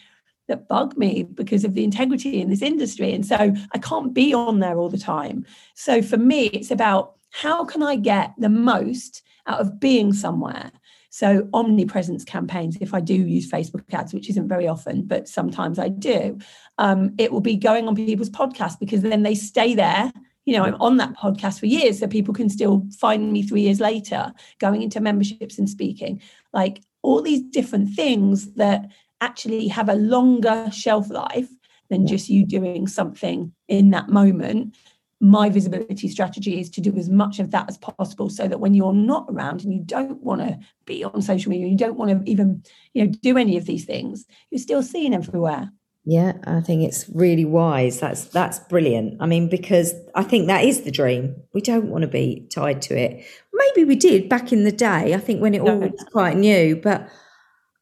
that 0.47 0.67
bug 0.67 0.97
me 0.97 1.23
because 1.23 1.63
of 1.63 1.73
the 1.73 1.83
integrity 1.83 2.41
in 2.41 2.49
this 2.49 2.61
industry. 2.61 3.13
And 3.13 3.25
so 3.25 3.53
I 3.71 3.77
can't 3.77 4.13
be 4.13 4.33
on 4.33 4.59
there 4.59 4.77
all 4.77 4.89
the 4.89 4.97
time. 4.97 5.45
So 5.75 6.01
for 6.01 6.17
me, 6.17 6.47
it's 6.47 6.71
about 6.71 7.15
how 7.31 7.65
can 7.65 7.81
I 7.81 7.95
get 7.95 8.33
the 8.37 8.49
most 8.49 9.23
out 9.47 9.59
of 9.59 9.79
being 9.79 10.13
somewhere? 10.13 10.71
So, 11.09 11.47
omnipresence 11.53 12.25
campaigns, 12.25 12.75
if 12.81 12.91
I 12.95 12.99
do 12.99 13.13
use 13.13 13.47
Facebook 13.47 13.83
ads, 13.93 14.15
which 14.15 14.31
isn't 14.31 14.47
very 14.47 14.67
often, 14.67 15.03
but 15.03 15.27
sometimes 15.27 15.77
I 15.77 15.89
do, 15.89 16.39
um, 16.79 17.13
it 17.19 17.31
will 17.31 17.39
be 17.39 17.55
going 17.55 17.87
on 17.87 17.95
people's 17.95 18.31
podcasts 18.31 18.79
because 18.79 19.03
then 19.03 19.21
they 19.21 19.35
stay 19.35 19.75
there. 19.75 20.11
You 20.45 20.57
know, 20.57 20.63
I'm 20.63 20.81
on 20.81 20.97
that 20.97 21.15
podcast 21.15 21.59
for 21.59 21.67
years, 21.67 21.99
so 21.99 22.07
people 22.07 22.33
can 22.33 22.49
still 22.49 22.87
find 22.97 23.31
me 23.31 23.43
three 23.43 23.61
years 23.61 23.79
later, 23.79 24.33
going 24.57 24.81
into 24.81 24.99
memberships 24.99 25.59
and 25.59 25.69
speaking. 25.69 26.19
Like 26.51 26.81
all 27.03 27.21
these 27.21 27.43
different 27.43 27.93
things 27.93 28.53
that 28.53 28.89
actually 29.23 29.67
have 29.69 29.89
a 29.89 29.95
longer 29.95 30.69
shelf 30.71 31.09
life 31.09 31.49
than 31.89 32.07
just 32.07 32.29
you 32.29 32.45
doing 32.45 32.87
something 32.87 33.53
in 33.67 33.91
that 33.91 34.09
moment. 34.09 34.75
My 35.19 35.49
visibility 35.49 36.09
strategy 36.09 36.59
is 36.59 36.69
to 36.71 36.81
do 36.81 36.95
as 36.97 37.09
much 37.09 37.39
of 37.39 37.51
that 37.51 37.69
as 37.69 37.77
possible 37.77 38.29
so 38.29 38.47
that 38.47 38.59
when 38.59 38.73
you're 38.73 38.93
not 38.93 39.25
around 39.29 39.63
and 39.63 39.73
you 39.73 39.79
don't 39.79 40.21
want 40.21 40.41
to 40.41 40.59
be 40.85 41.03
on 41.03 41.21
social 41.21 41.49
media 41.49 41.67
you 41.67 41.77
don't 41.77 41.97
want 41.97 42.11
to 42.11 42.29
even 42.29 42.61
you 42.93 43.05
know 43.05 43.11
do 43.21 43.37
any 43.37 43.55
of 43.55 43.65
these 43.65 43.85
things 43.85 44.25
you're 44.49 44.59
still 44.59 44.83
seen 44.83 45.13
everywhere. 45.13 45.71
Yeah 46.03 46.33
i 46.45 46.59
think 46.59 46.83
it's 46.83 47.07
really 47.13 47.45
wise. 47.45 48.01
That's 48.01 48.25
that's 48.25 48.59
brilliant. 48.59 49.21
I 49.21 49.25
mean 49.25 49.47
because 49.47 49.93
i 50.13 50.23
think 50.23 50.47
that 50.47 50.65
is 50.65 50.81
the 50.81 50.91
dream. 50.91 51.35
We 51.53 51.61
don't 51.61 51.87
want 51.87 52.01
to 52.01 52.09
be 52.09 52.45
tied 52.53 52.81
to 52.83 52.97
it. 52.97 53.25
Maybe 53.53 53.85
we 53.85 53.95
did 53.95 54.27
back 54.27 54.51
in 54.51 54.65
the 54.65 54.77
day 54.89 55.13
i 55.13 55.19
think 55.19 55.41
when 55.41 55.53
it 55.53 55.61
all 55.61 55.77
was 55.77 56.05
quite 56.11 56.35
new 56.35 56.75
but 56.75 57.07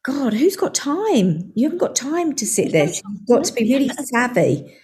god 0.02 0.32
who's 0.32 0.56
got 0.56 0.74
time 0.74 1.52
you 1.54 1.64
haven't 1.64 1.78
got 1.78 1.94
time 1.94 2.34
to 2.34 2.46
sit 2.46 2.72
there 2.72 2.86
you've 2.86 3.26
got 3.28 3.44
to 3.44 3.52
be 3.52 3.72
really 3.72 3.88
savvy 3.88 4.76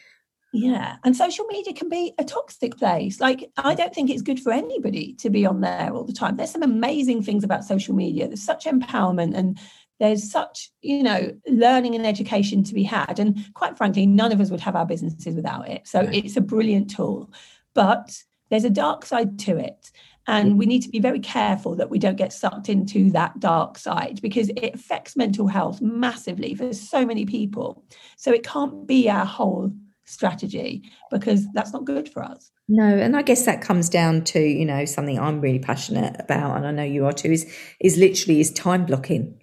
yeah. 0.52 0.96
And 1.04 1.14
social 1.14 1.44
media 1.46 1.74
can 1.74 1.88
be 1.88 2.14
a 2.18 2.24
toxic 2.24 2.76
place. 2.78 3.20
Like, 3.20 3.50
I 3.58 3.74
don't 3.74 3.94
think 3.94 4.10
it's 4.10 4.22
good 4.22 4.40
for 4.40 4.50
anybody 4.50 5.14
to 5.14 5.30
be 5.30 5.44
on 5.44 5.60
there 5.60 5.90
all 5.92 6.04
the 6.04 6.12
time. 6.12 6.36
There's 6.36 6.50
some 6.50 6.62
amazing 6.62 7.22
things 7.22 7.44
about 7.44 7.64
social 7.64 7.94
media. 7.94 8.26
There's 8.26 8.42
such 8.42 8.64
empowerment 8.64 9.36
and 9.36 9.58
there's 10.00 10.30
such, 10.30 10.70
you 10.80 11.02
know, 11.02 11.36
learning 11.48 11.94
and 11.94 12.06
education 12.06 12.64
to 12.64 12.74
be 12.74 12.82
had. 12.82 13.18
And 13.18 13.38
quite 13.54 13.76
frankly, 13.76 14.06
none 14.06 14.32
of 14.32 14.40
us 14.40 14.50
would 14.50 14.60
have 14.60 14.76
our 14.76 14.86
businesses 14.86 15.34
without 15.34 15.68
it. 15.68 15.86
So 15.86 16.00
it's 16.12 16.36
a 16.36 16.40
brilliant 16.40 16.90
tool. 16.90 17.30
But 17.74 18.22
there's 18.48 18.64
a 18.64 18.70
dark 18.70 19.04
side 19.04 19.38
to 19.40 19.58
it. 19.58 19.90
And 20.28 20.58
we 20.58 20.66
mm-hmm. 20.66 20.68
need 20.68 20.82
to 20.82 20.90
be 20.90 21.00
very 21.00 21.20
careful 21.20 21.74
that 21.76 21.88
we 21.88 21.98
don't 21.98 22.16
get 22.16 22.34
sucked 22.34 22.68
into 22.68 23.10
that 23.12 23.40
dark 23.40 23.78
side 23.78 24.20
because 24.20 24.50
it 24.50 24.74
affects 24.74 25.16
mental 25.16 25.48
health 25.48 25.80
massively 25.80 26.54
for 26.54 26.72
so 26.74 27.06
many 27.06 27.24
people. 27.24 27.82
So 28.18 28.30
it 28.30 28.44
can't 28.44 28.86
be 28.86 29.08
our 29.08 29.24
whole 29.24 29.72
strategy 30.04 30.82
because 31.10 31.50
that's 31.54 31.72
not 31.72 31.86
good 31.86 32.10
for 32.10 32.22
us. 32.22 32.50
No, 32.68 32.84
and 32.84 33.16
I 33.16 33.22
guess 33.22 33.46
that 33.46 33.62
comes 33.62 33.88
down 33.88 34.24
to, 34.24 34.40
you 34.40 34.66
know, 34.66 34.84
something 34.84 35.18
I'm 35.18 35.40
really 35.40 35.58
passionate 35.58 36.16
about 36.18 36.58
and 36.58 36.66
I 36.66 36.72
know 36.72 36.82
you 36.82 37.06
are 37.06 37.12
too 37.12 37.32
is 37.32 37.50
is 37.80 37.96
literally 37.96 38.40
is 38.40 38.52
time 38.52 38.84
blocking. 38.84 39.40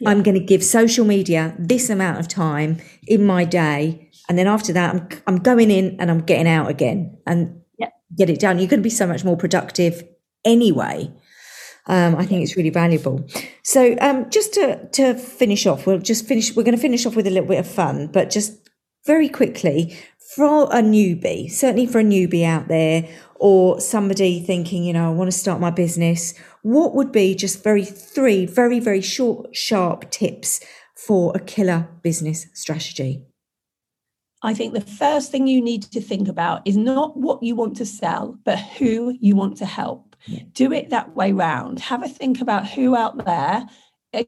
Yeah. 0.00 0.10
I'm 0.10 0.22
going 0.22 0.38
to 0.38 0.44
give 0.44 0.62
social 0.62 1.06
media 1.06 1.54
this 1.58 1.88
amount 1.88 2.20
of 2.20 2.28
time 2.28 2.78
in 3.06 3.24
my 3.24 3.44
day 3.44 4.10
and 4.28 4.38
then 4.38 4.46
after 4.46 4.74
that 4.74 4.94
I'm 4.94 5.08
I'm 5.26 5.36
going 5.36 5.70
in 5.70 5.96
and 5.98 6.10
I'm 6.10 6.20
getting 6.20 6.48
out 6.48 6.68
again 6.68 7.16
and. 7.26 7.56
Get 8.16 8.30
it 8.30 8.40
done. 8.40 8.58
You're 8.58 8.68
going 8.68 8.80
to 8.80 8.84
be 8.84 8.90
so 8.90 9.06
much 9.06 9.24
more 9.24 9.36
productive 9.36 10.02
anyway. 10.44 11.12
Um, 11.86 12.16
I 12.16 12.26
think 12.26 12.42
it's 12.42 12.56
really 12.56 12.70
valuable. 12.70 13.26
So, 13.62 13.96
um, 14.00 14.28
just 14.30 14.54
to 14.54 14.88
to 14.92 15.14
finish 15.14 15.66
off, 15.66 15.86
we'll 15.86 15.98
just 15.98 16.26
finish. 16.26 16.54
We're 16.54 16.62
going 16.62 16.76
to 16.76 16.80
finish 16.80 17.06
off 17.06 17.16
with 17.16 17.26
a 17.26 17.30
little 17.30 17.48
bit 17.48 17.58
of 17.58 17.66
fun, 17.66 18.08
but 18.08 18.30
just 18.30 18.68
very 19.06 19.28
quickly 19.28 19.98
for 20.36 20.64
a 20.64 20.82
newbie, 20.82 21.50
certainly 21.50 21.86
for 21.86 21.98
a 22.00 22.04
newbie 22.04 22.44
out 22.44 22.68
there 22.68 23.08
or 23.36 23.80
somebody 23.80 24.40
thinking, 24.40 24.84
you 24.84 24.92
know, 24.92 25.10
I 25.10 25.14
want 25.14 25.32
to 25.32 25.36
start 25.36 25.60
my 25.60 25.70
business, 25.70 26.34
what 26.62 26.94
would 26.94 27.10
be 27.10 27.34
just 27.34 27.64
very 27.64 27.84
three 27.84 28.46
very, 28.46 28.78
very 28.78 29.00
short, 29.00 29.56
sharp 29.56 30.10
tips 30.10 30.60
for 30.94 31.32
a 31.34 31.40
killer 31.40 31.88
business 32.02 32.46
strategy? 32.52 33.24
I 34.42 34.54
think 34.54 34.72
the 34.72 34.80
first 34.80 35.30
thing 35.30 35.46
you 35.46 35.60
need 35.60 35.82
to 35.82 36.00
think 36.00 36.28
about 36.28 36.62
is 36.66 36.76
not 36.76 37.16
what 37.16 37.42
you 37.42 37.54
want 37.54 37.76
to 37.76 37.86
sell, 37.86 38.38
but 38.44 38.58
who 38.58 39.16
you 39.20 39.36
want 39.36 39.56
to 39.58 39.66
help. 39.66 40.16
Yeah. 40.26 40.42
Do 40.52 40.72
it 40.72 40.90
that 40.90 41.14
way 41.14 41.32
round. 41.32 41.80
Have 41.80 42.02
a 42.02 42.08
think 42.08 42.40
about 42.40 42.66
who 42.66 42.96
out 42.96 43.24
there 43.24 43.66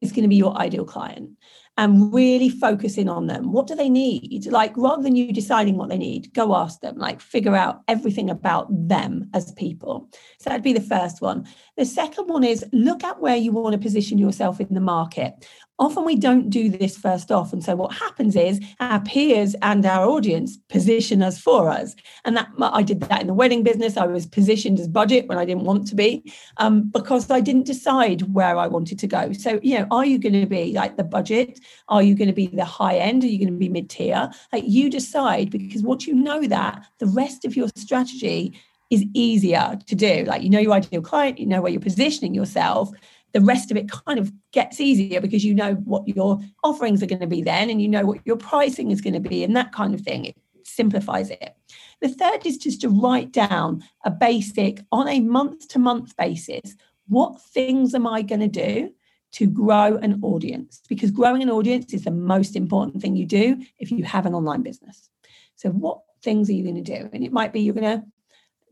is 0.01 0.13
going 0.13 0.23
to 0.23 0.29
be 0.29 0.37
your 0.37 0.57
ideal 0.57 0.85
client 0.85 1.31
and 1.79 2.13
really 2.13 2.51
focus 2.51 2.99
in 2.99 3.09
on 3.09 3.27
them. 3.27 3.51
What 3.51 3.67
do 3.67 3.75
they 3.75 3.89
need? 3.89 4.47
Like, 4.47 4.77
rather 4.77 5.03
than 5.03 5.17
you 5.17 5.33
deciding 5.33 5.77
what 5.77 5.89
they 5.89 5.97
need, 5.97 6.33
go 6.35 6.55
ask 6.55 6.81
them, 6.81 6.99
like, 6.99 7.21
figure 7.21 7.57
out 7.57 7.81
everything 7.89 8.29
about 8.29 8.67
them 8.71 9.31
as 9.33 9.53
people. 9.53 10.11
So 10.39 10.51
that'd 10.51 10.63
be 10.63 10.75
the 10.75 10.83
first 10.83 11.23
one. 11.23 11.47
The 11.79 11.87
second 11.87 12.29
one 12.29 12.45
is 12.45 12.65
look 12.73 13.03
at 13.05 13.21
where 13.21 13.37
you 13.37 13.53
want 13.53 13.73
to 13.73 13.79
position 13.79 14.19
yourself 14.19 14.61
in 14.61 14.75
the 14.75 14.81
market 14.81 15.49
often 15.79 16.05
we 16.05 16.17
don't 16.17 16.51
do 16.51 16.69
this 16.69 16.97
first 16.97 17.33
off. 17.33 17.53
And 17.53 17.65
so 17.65 17.75
what 17.75 17.93
happens 17.93 18.37
is 18.37 18.61
our 18.81 19.01
peers 19.01 19.55
and 19.63 19.85
our 19.85 20.07
audience 20.07 20.57
position 20.69 21.23
us 21.23 21.41
for 21.41 21.71
us. 21.71 21.95
And 22.25 22.37
that 22.37 22.49
I 22.61 22.83
did 22.83 23.01
that 23.01 23.21
in 23.21 23.27
the 23.27 23.35
wedding 23.35 23.63
business. 23.63 23.97
I 23.97 24.07
was 24.07 24.27
positioned 24.27 24.79
as 24.79 24.89
budget 24.89 25.27
when 25.29 25.39
I 25.39 25.45
didn't 25.45 25.65
want 25.65 25.87
to 25.89 25.95
be 25.95 26.31
um, 26.59 26.91
because 26.91 27.31
I 27.31 27.41
didn't 27.41 27.67
decide 27.67 28.23
where 28.33 28.57
I 28.57 28.67
wanted 28.67 28.99
to 29.01 29.07
go. 29.07 29.33
So, 29.33 29.59
you 29.63 29.79
know, 29.79 29.87
are 29.91 30.05
you 30.05 30.19
going 30.19 30.41
to 30.41 30.47
be 30.47 30.73
like 30.73 30.97
the 30.97 31.05
budget? 31.05 31.59
Are 31.89 32.03
you 32.03 32.15
going 32.15 32.29
to 32.29 32.35
be 32.35 32.47
the 32.47 32.65
high 32.65 32.97
end? 32.97 33.25
Are 33.25 33.29
you 33.29 33.39
going 33.39 33.53
to 33.53 33.59
be 33.59 33.69
mid 33.69 33.91
tier? 33.91 34.31
Like 34.53 34.65
you 34.67 34.91
decide 34.91 35.51
because 35.51 35.83
once 35.83 36.07
you 36.07 36.15
know 36.15 36.47
that, 36.47 36.85
the 36.99 37.07
rest 37.07 37.45
of 37.45 37.57
your 37.57 37.69
strategy 37.77 38.59
is 38.91 39.05
easier 39.15 39.79
to 39.87 39.95
do. 39.95 40.25
Like 40.27 40.43
you 40.43 40.51
know 40.51 40.59
your 40.61 40.73
ideal 40.75 41.01
client, 41.01 41.39
you 41.39 41.47
know 41.47 41.63
where 41.63 41.73
you're 41.73 41.81
positioning 41.81 42.35
yourself 42.35 42.91
the 43.33 43.41
rest 43.41 43.71
of 43.71 43.77
it 43.77 43.91
kind 43.91 44.19
of 44.19 44.33
gets 44.53 44.81
easier 44.81 45.21
because 45.21 45.45
you 45.45 45.55
know 45.55 45.75
what 45.75 46.07
your 46.07 46.41
offerings 46.63 47.03
are 47.03 47.07
going 47.07 47.21
to 47.21 47.27
be 47.27 47.43
then 47.43 47.71
and 47.71 47.81
you 47.81 47.89
know 47.89 48.05
what 48.05 48.21
your 48.25 48.37
pricing 48.37 48.91
is 48.91 49.01
going 49.01 49.15
to 49.15 49.21
be 49.21 49.43
and 49.43 49.57
that 49.57 49.73
kind 49.73 49.95
of 49.95 50.01
thing. 50.01 50.27
It 50.27 50.37
simplifies 50.65 51.31
it. 51.31 51.57
The 52.01 52.09
third 52.09 52.47
is 52.47 52.57
just 52.57 52.81
to 52.83 52.89
write 52.89 53.33
down 53.33 53.83
a 54.05 54.11
basic 54.11 54.81
on 54.93 55.09
a 55.09 55.21
month 55.21 55.69
to 55.69 55.79
month 55.79 56.17
basis 56.17 56.77
what 57.09 57.41
things 57.41 57.95
am 57.95 58.07
I 58.07 58.23
going 58.23 58.41
to 58.41 58.49
do 58.49 58.91
to 59.33 59.47
grow 59.47 59.97
an 59.97 60.21
audience? 60.23 60.83
Because 60.89 61.11
growing 61.11 61.43
an 61.43 61.51
audience 61.51 61.93
is 61.93 62.05
the 62.05 62.11
most 62.11 62.57
important 62.57 63.03
thing 63.03 63.17
you 63.17 63.27
do 63.27 63.63
if 63.79 63.91
you 63.91 64.05
have 64.05 64.27
an 64.27 64.35
online 64.35 64.63
business. 64.63 65.11
So, 65.57 65.71
what 65.71 66.01
things 66.23 66.49
are 66.49 66.55
you 66.55 66.63
going 66.63 66.83
to 66.83 66.99
do? 66.99 67.11
And 67.13 67.25
it 67.25 67.33
might 67.33 67.53
be 67.53 67.61
you're 67.61 67.75
going 67.75 68.01
to 68.01 68.07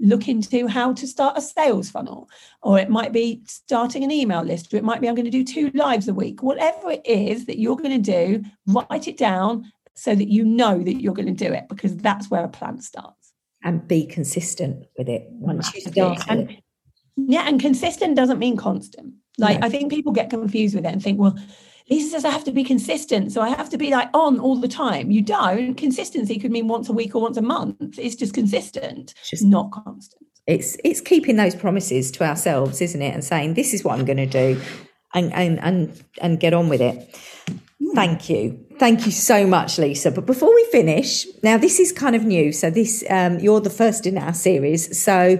look 0.00 0.28
into 0.28 0.66
how 0.66 0.92
to 0.94 1.06
start 1.06 1.36
a 1.36 1.42
sales 1.42 1.90
funnel, 1.90 2.28
or 2.62 2.78
it 2.78 2.88
might 2.88 3.12
be 3.12 3.42
starting 3.46 4.02
an 4.02 4.10
email 4.10 4.42
list, 4.42 4.72
or 4.72 4.76
it 4.78 4.84
might 4.84 5.00
be 5.00 5.08
I'm 5.08 5.14
going 5.14 5.24
to 5.24 5.30
do 5.30 5.44
two 5.44 5.70
lives 5.74 6.08
a 6.08 6.14
week. 6.14 6.42
Whatever 6.42 6.90
it 6.90 7.06
is 7.06 7.46
that 7.46 7.58
you're 7.58 7.76
going 7.76 8.02
to 8.02 8.12
do, 8.12 8.42
write 8.66 9.06
it 9.06 9.16
down 9.18 9.70
so 9.94 10.14
that 10.14 10.28
you 10.28 10.44
know 10.44 10.82
that 10.82 11.00
you're 11.00 11.14
going 11.14 11.34
to 11.34 11.46
do 11.46 11.52
it 11.52 11.68
because 11.68 11.96
that's 11.96 12.30
where 12.30 12.44
a 12.44 12.48
plan 12.48 12.80
starts. 12.80 13.32
And 13.62 13.86
be 13.86 14.06
consistent 14.06 14.86
with 14.96 15.08
it 15.08 15.26
once 15.30 15.74
you 15.74 15.82
start. 15.82 16.22
And, 16.28 16.56
yeah, 17.16 17.46
and 17.46 17.60
consistent 17.60 18.16
doesn't 18.16 18.38
mean 18.38 18.56
constant. 18.56 19.14
Like 19.36 19.60
no. 19.60 19.66
I 19.66 19.70
think 19.70 19.92
people 19.92 20.12
get 20.12 20.30
confused 20.30 20.74
with 20.74 20.86
it 20.86 20.92
and 20.92 21.02
think, 21.02 21.18
well, 21.18 21.36
Lisa 21.90 22.10
says 22.10 22.24
I 22.24 22.30
have 22.30 22.44
to 22.44 22.52
be 22.52 22.64
consistent. 22.64 23.32
So 23.32 23.40
I 23.40 23.48
have 23.48 23.68
to 23.70 23.78
be 23.78 23.90
like 23.90 24.08
on 24.14 24.38
all 24.38 24.56
the 24.56 24.68
time. 24.68 25.10
You 25.10 25.22
don't. 25.22 25.74
Consistency 25.74 26.38
could 26.38 26.52
mean 26.52 26.68
once 26.68 26.88
a 26.88 26.92
week 26.92 27.14
or 27.14 27.22
once 27.22 27.36
a 27.36 27.42
month. 27.42 27.98
It's 27.98 28.14
just 28.14 28.32
consistent, 28.32 29.14
it's 29.20 29.30
just 29.30 29.44
not 29.44 29.70
constant. 29.72 30.26
It's 30.46 30.76
it's 30.84 31.00
keeping 31.00 31.36
those 31.36 31.54
promises 31.54 32.10
to 32.12 32.24
ourselves, 32.24 32.80
isn't 32.80 33.02
it? 33.02 33.12
And 33.12 33.24
saying, 33.24 33.54
this 33.54 33.74
is 33.74 33.84
what 33.84 33.98
I'm 33.98 34.04
going 34.04 34.16
to 34.16 34.26
do 34.26 34.60
and 35.14 35.32
and 35.32 35.58
and 35.60 36.04
and 36.20 36.40
get 36.40 36.54
on 36.54 36.68
with 36.68 36.80
it. 36.80 37.16
Thank 37.94 38.30
you. 38.30 38.64
Thank 38.78 39.04
you 39.04 39.12
so 39.12 39.46
much, 39.46 39.78
Lisa. 39.78 40.10
But 40.10 40.24
before 40.26 40.54
we 40.54 40.64
finish, 40.70 41.26
now 41.42 41.58
this 41.58 41.80
is 41.80 41.92
kind 41.92 42.14
of 42.14 42.24
new. 42.24 42.52
So 42.52 42.70
this 42.70 43.04
um, 43.10 43.38
you're 43.40 43.60
the 43.60 43.70
first 43.70 44.06
in 44.06 44.16
our 44.16 44.32
series. 44.32 45.00
So 45.00 45.38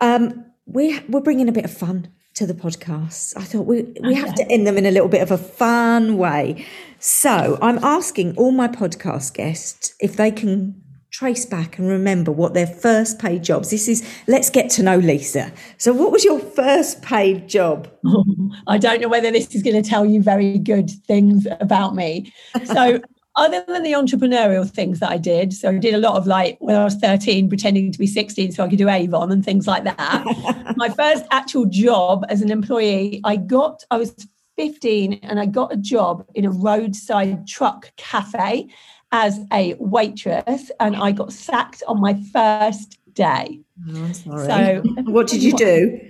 um, 0.00 0.44
we're 0.66 1.02
we're 1.08 1.20
bringing 1.20 1.48
a 1.48 1.52
bit 1.52 1.64
of 1.64 1.72
fun 1.72 2.08
to 2.38 2.46
the 2.46 2.54
podcasts. 2.54 3.36
I 3.36 3.42
thought 3.42 3.66
we 3.66 3.82
we 4.00 4.14
have 4.14 4.34
to 4.36 4.50
end 4.50 4.66
them 4.66 4.78
in 4.78 4.86
a 4.86 4.90
little 4.90 5.08
bit 5.08 5.22
of 5.22 5.30
a 5.30 5.38
fun 5.38 6.16
way. 6.16 6.64
So 6.98 7.58
I'm 7.60 7.78
asking 7.84 8.36
all 8.36 8.52
my 8.52 8.68
podcast 8.68 9.34
guests 9.34 9.94
if 10.00 10.16
they 10.16 10.30
can 10.30 10.80
trace 11.10 11.46
back 11.46 11.78
and 11.78 11.88
remember 11.88 12.30
what 12.30 12.54
their 12.54 12.66
first 12.66 13.18
paid 13.18 13.42
jobs. 13.42 13.70
This 13.70 13.88
is 13.88 14.06
let's 14.28 14.50
get 14.50 14.70
to 14.72 14.82
know 14.82 14.98
Lisa. 14.98 15.52
So, 15.78 15.92
what 15.92 16.12
was 16.12 16.24
your 16.24 16.38
first 16.38 17.02
paid 17.02 17.48
job? 17.48 17.90
I 18.68 18.78
don't 18.78 19.00
know 19.00 19.08
whether 19.08 19.30
this 19.30 19.54
is 19.54 19.62
going 19.62 19.82
to 19.82 19.88
tell 19.88 20.06
you 20.06 20.22
very 20.22 20.58
good 20.58 20.90
things 21.06 21.46
about 21.60 21.94
me. 21.94 22.32
So. 22.64 23.00
other 23.38 23.64
than 23.68 23.84
the 23.84 23.92
entrepreneurial 23.92 24.68
things 24.68 24.98
that 25.00 25.10
I 25.10 25.16
did, 25.16 25.52
so 25.52 25.70
I 25.70 25.78
did 25.78 25.94
a 25.94 25.98
lot 25.98 26.16
of 26.16 26.26
like 26.26 26.58
when 26.60 26.74
I 26.74 26.84
was 26.84 26.96
13, 26.96 27.48
pretending 27.48 27.92
to 27.92 27.98
be 27.98 28.06
16 28.06 28.52
so 28.52 28.64
I 28.64 28.68
could 28.68 28.78
do 28.78 28.88
Avon 28.88 29.30
and 29.30 29.44
things 29.44 29.66
like 29.66 29.84
that. 29.84 30.74
My 30.76 30.88
first 30.88 31.24
actual 31.30 31.64
job 31.64 32.26
as 32.28 32.42
an 32.42 32.50
employee, 32.50 33.20
I 33.24 33.36
got, 33.36 33.84
I 33.90 33.96
was 33.96 34.14
15 34.56 35.20
and 35.22 35.38
I 35.38 35.46
got 35.46 35.72
a 35.72 35.76
job 35.76 36.26
in 36.34 36.44
a 36.44 36.50
roadside 36.50 37.46
truck 37.46 37.92
cafe 37.96 38.68
as 39.12 39.40
a 39.52 39.74
waitress 39.78 40.70
and 40.80 40.96
I 40.96 41.12
got 41.12 41.32
sacked 41.32 41.82
on 41.86 42.00
my 42.00 42.20
first 42.32 42.98
day. 43.14 43.60
Oh, 43.88 44.12
so 44.12 44.82
what 45.04 45.28
did 45.28 45.42
you 45.42 45.52
do 45.56 46.00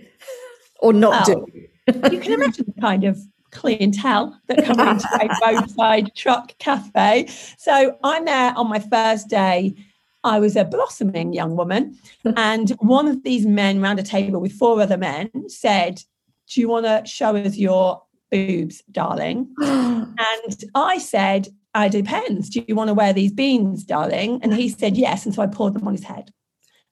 or 0.81 0.93
not 0.95 1.29
well, 1.29 1.47
do? 1.47 1.69
you 2.11 2.21
can 2.21 2.33
imagine 2.33 2.64
the 2.75 2.81
kind 2.81 3.05
of 3.05 3.21
clientele 3.59 4.38
that 4.47 4.64
come 4.64 4.81
into 4.81 5.09
a 5.21 5.29
roadside 5.42 6.14
truck 6.14 6.57
cafe. 6.59 7.27
So 7.59 7.97
I'm 8.03 8.25
there 8.25 8.53
on 8.57 8.68
my 8.68 8.79
first 8.79 9.29
day. 9.29 9.75
I 10.25 10.40
was 10.40 10.57
a 10.57 10.64
blossoming 10.64 11.33
young 11.33 11.57
woman, 11.57 11.97
and 12.37 12.71
one 12.81 13.09
of 13.09 13.23
these 13.23 13.47
men 13.47 13.83
around 13.83 13.99
a 13.99 14.03
table 14.03 14.40
with 14.40 14.53
four 14.53 14.81
other 14.81 14.97
men 14.97 15.31
said, 15.49 16.03
Do 16.49 16.61
you 16.61 16.68
want 16.68 16.87
to 16.87 17.03
show 17.09 17.37
us 17.37 17.57
your 17.57 18.03
boobs, 18.31 18.83
darling? 18.90 19.55
and 19.61 20.64
I 20.75 20.99
said, 20.99 21.49
it 21.77 21.92
depends. 21.92 22.49
Do 22.49 22.64
you 22.66 22.75
want 22.75 22.88
to 22.88 22.94
wear 22.94 23.12
these 23.12 23.33
beans, 23.33 23.85
darling? 23.85 24.40
And 24.42 24.53
he 24.55 24.68
said 24.68 24.97
yes. 24.97 25.25
And 25.25 25.35
so 25.35 25.42
I 25.42 25.47
poured 25.47 25.75
them 25.75 25.87
on 25.87 25.94
his 25.94 26.05
head 26.05 26.33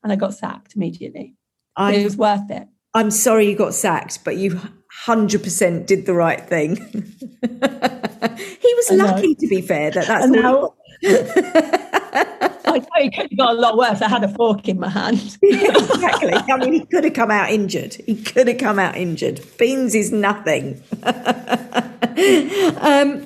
and 0.03 0.13
I 0.13 0.17
got 0.17 0.35
sacked 0.35 0.77
immediately. 0.77 1.35
I, 1.75 1.95
it 1.95 2.05
was 2.05 2.17
worth 2.17 2.51
it. 2.51 2.69
I'm 2.97 3.11
sorry 3.11 3.47
you 3.47 3.55
got 3.55 3.75
sacked, 3.75 4.25
but 4.25 4.39
you 4.39 4.59
100% 5.05 5.87
did 5.87 6.07
the 6.07 6.15
right 6.15 6.41
thing. 6.41 6.77
he 6.77 8.75
was 8.75 8.91
lucky, 8.93 9.35
to 9.35 9.47
be 9.49 9.61
fair, 9.61 9.91
that 9.91 10.07
that's 10.07 10.35
all. 10.43 10.79
I 11.05 12.79
know 12.79 13.03
he 13.03 13.11
could 13.11 13.29
have 13.31 13.37
got 13.37 13.51
a 13.51 13.61
lot 13.61 13.77
worse. 13.77 14.01
I 14.01 14.09
had 14.09 14.25
a 14.25 14.29
fork 14.29 14.67
in 14.67 14.81
my 14.81 14.89
hand. 14.89 15.37
yeah, 15.43 15.69
exactly. 15.77 16.33
I 16.33 16.57
mean, 16.57 16.73
he 16.73 16.87
could 16.87 17.05
have 17.05 17.13
come 17.13 17.31
out 17.31 17.51
injured. 17.51 17.97
He 18.07 18.23
could 18.23 18.49
have 18.49 18.57
come 18.57 18.79
out 18.79 18.97
injured. 18.97 19.43
Beans 19.59 19.95
is 19.95 20.11
nothing. 20.11 20.83
um, 21.05 21.13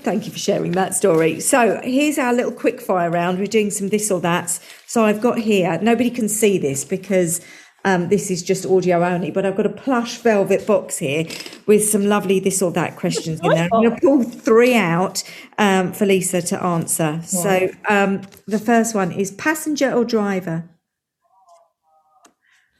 thank 0.00 0.26
you 0.26 0.32
for 0.32 0.38
sharing 0.38 0.72
that 0.72 0.94
story. 0.94 1.38
So 1.38 1.80
here's 1.84 2.18
our 2.18 2.32
little 2.32 2.52
quick 2.52 2.80
fire 2.80 3.08
round. 3.08 3.38
We're 3.38 3.46
doing 3.46 3.70
some 3.70 3.88
this 3.88 4.10
or 4.10 4.18
that. 4.20 4.58
So 4.86 5.04
I've 5.04 5.20
got 5.20 5.38
here, 5.38 5.78
nobody 5.80 6.10
can 6.10 6.28
see 6.28 6.58
this 6.58 6.84
because 6.84 7.40
um, 7.84 8.08
this 8.08 8.30
is 8.30 8.42
just 8.42 8.66
audio 8.66 9.02
only, 9.02 9.30
but 9.30 9.46
I've 9.46 9.56
got 9.56 9.66
a 9.66 9.70
plush 9.70 10.18
velvet 10.18 10.66
box 10.66 10.98
here 10.98 11.24
with 11.66 11.88
some 11.88 12.04
lovely 12.06 12.38
this 12.38 12.60
or 12.60 12.70
that 12.72 12.96
questions 12.96 13.40
in 13.42 13.50
there. 13.50 13.68
I'm 13.72 13.82
going 13.82 13.94
to 13.94 14.00
pull 14.00 14.22
three 14.22 14.74
out 14.74 15.22
um, 15.58 15.92
for 15.92 16.04
Lisa 16.04 16.42
to 16.42 16.62
answer. 16.62 17.20
So 17.24 17.68
um, 17.88 18.22
the 18.46 18.58
first 18.58 18.94
one 18.94 19.12
is 19.12 19.30
passenger 19.32 19.92
or 19.92 20.04
driver? 20.04 20.68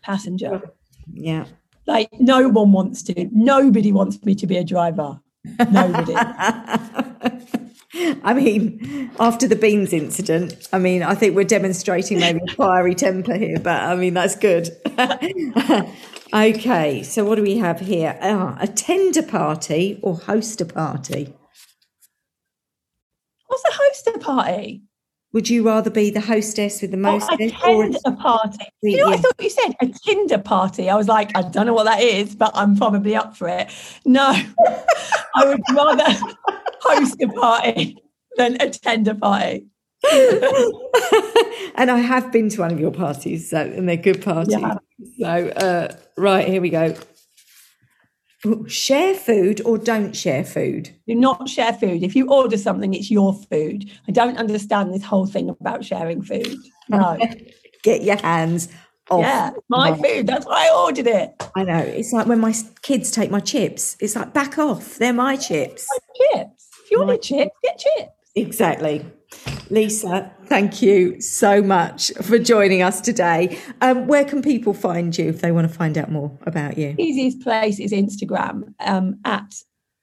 Passenger. 0.03 0.71
Yeah. 1.13 1.47
Like 1.87 2.11
no 2.19 2.49
one 2.49 2.73
wants 2.73 3.03
to. 3.05 3.29
Nobody 3.33 3.93
wants 3.93 4.23
me 4.25 4.35
to 4.35 4.47
be 4.47 4.59
a 4.59 4.65
driver. 4.65 5.21
Nobody. 5.71 6.15
I 8.22 8.35
mean, 8.35 9.11
after 9.18 9.48
the 9.48 9.57
beans 9.57 9.92
incident, 9.92 10.68
I 10.72 10.79
mean, 10.79 11.03
I 11.03 11.14
think 11.14 11.35
we're 11.35 11.44
demonstrating 11.44 12.20
maybe 12.20 12.40
a 12.48 12.55
fiery 12.55 12.94
temper 12.94 13.37
here, 13.37 13.59
but 13.59 13.83
I 13.83 13.96
mean, 13.96 14.14
that's 14.14 14.37
good. 14.37 14.70
okay, 16.33 17.03
so 17.03 17.24
what 17.24 17.35
do 17.35 17.42
we 17.42 17.59
have 17.59 17.81
here? 17.81 18.16
Attend 18.61 19.16
a 19.16 19.22
party 19.22 19.98
or 20.03 20.16
host 20.16 20.61
a 20.61 20.66
party? 20.66 21.35
What's 23.46 23.64
a 23.64 23.72
host 23.72 24.07
a 24.07 24.18
party? 24.20 24.83
Would 25.33 25.48
you 25.48 25.64
rather 25.64 25.90
be 25.90 26.11
the 26.11 26.20
hostess 26.20 26.83
with 26.83 26.90
the 26.90 26.96
most? 26.96 27.29
Oh, 27.31 27.35
attend 27.35 27.96
a 28.05 28.12
party. 28.12 28.59
You 28.83 28.98
know, 28.98 29.09
yeah. 29.09 29.14
I 29.14 29.16
thought 29.16 29.35
you 29.40 29.50
said 29.50 29.74
a 29.81 29.87
Tinder 29.87 30.38
party. 30.38 30.90
I 30.90 30.96
was 30.96 31.07
like, 31.07 31.37
I 31.37 31.42
don't 31.42 31.66
know 31.66 31.74
what 31.74 31.85
that 31.85 32.00
is, 32.00 32.35
but 32.35 32.50
I'm 32.55 32.76
probably 32.76 33.14
up 33.14 33.37
for 33.37 33.48
it. 33.48 33.68
No, 34.05 34.26
I 35.35 35.44
would 35.44 35.61
rather 35.72 36.18
host 36.81 37.21
a 37.21 37.29
party 37.29 37.97
than 38.37 38.61
attend 38.61 39.09
a 39.09 39.14
party. 39.14 39.66
and 41.75 41.90
I 41.90 41.99
have 41.99 42.33
been 42.33 42.49
to 42.51 42.61
one 42.61 42.73
of 42.73 42.81
your 42.81 42.90
parties, 42.90 43.51
so 43.51 43.59
and 43.59 43.88
they're 43.88 43.97
good 43.97 44.23
parties. 44.23 44.57
Yeah. 44.59 44.79
So, 45.19 45.49
uh, 45.49 45.95
right 46.16 46.49
here 46.49 46.61
we 46.61 46.71
go. 46.71 46.95
Share 48.66 49.14
food 49.14 49.61
or 49.66 49.77
don't 49.77 50.16
share 50.16 50.45
food? 50.45 50.90
Do 51.07 51.14
not 51.14 51.47
share 51.47 51.75
food. 51.75 52.03
If 52.03 52.16
you 52.16 52.27
order 52.29 52.57
something, 52.57 52.95
it's 52.95 53.11
your 53.11 53.35
food. 53.35 53.90
I 54.09 54.12
don't 54.12 54.38
understand 54.38 54.95
this 54.95 55.05
whole 55.05 55.27
thing 55.27 55.51
about 55.51 55.85
sharing 55.85 56.23
food. 56.23 56.57
No. 56.88 57.19
Get 57.83 58.03
your 58.03 58.16
hands 58.16 58.69
off. 59.11 59.21
Yeah, 59.21 59.51
my, 59.69 59.95
food. 59.95 60.27
That's 60.27 60.47
why 60.47 60.69
I 60.71 60.75
ordered 60.75 61.07
it. 61.07 61.35
I 61.55 61.64
know. 61.64 61.79
It's 61.79 62.12
like 62.14 62.27
when 62.27 62.40
my 62.40 62.55
kids 62.81 63.11
take 63.11 63.31
my 63.31 63.40
chips. 63.40 63.97
It's 64.01 64.16
like 64.16 64.33
back 64.33 64.59
off. 64.59 64.97
They're 64.97 65.12
my 65.12 65.37
chips. 65.37 65.87
My 65.90 66.38
chips. 66.38 66.60
If 66.90 66.98
you 66.98 67.07
want 67.07 67.22
chips, 67.22 67.57
get 67.62 67.79
chips. 67.79 68.12
Exactly. 68.35 69.07
Lisa, 69.70 70.33
thank 70.46 70.83
you 70.83 71.20
so 71.20 71.62
much 71.62 72.11
for 72.22 72.37
joining 72.37 72.83
us 72.83 73.00
today. 73.00 73.61
Um, 73.81 74.09
where 74.09 74.24
can 74.24 74.42
people 74.42 74.74
find 74.74 75.16
you 75.16 75.29
if 75.29 75.40
they 75.40 75.53
want 75.53 75.68
to 75.68 75.72
find 75.72 75.96
out 75.96 76.11
more 76.11 76.37
about 76.46 76.76
you? 76.76 76.96
Easiest 76.98 77.42
place 77.42 77.79
is 77.79 77.92
Instagram 77.92 78.74
um, 78.81 79.20
at 79.24 79.55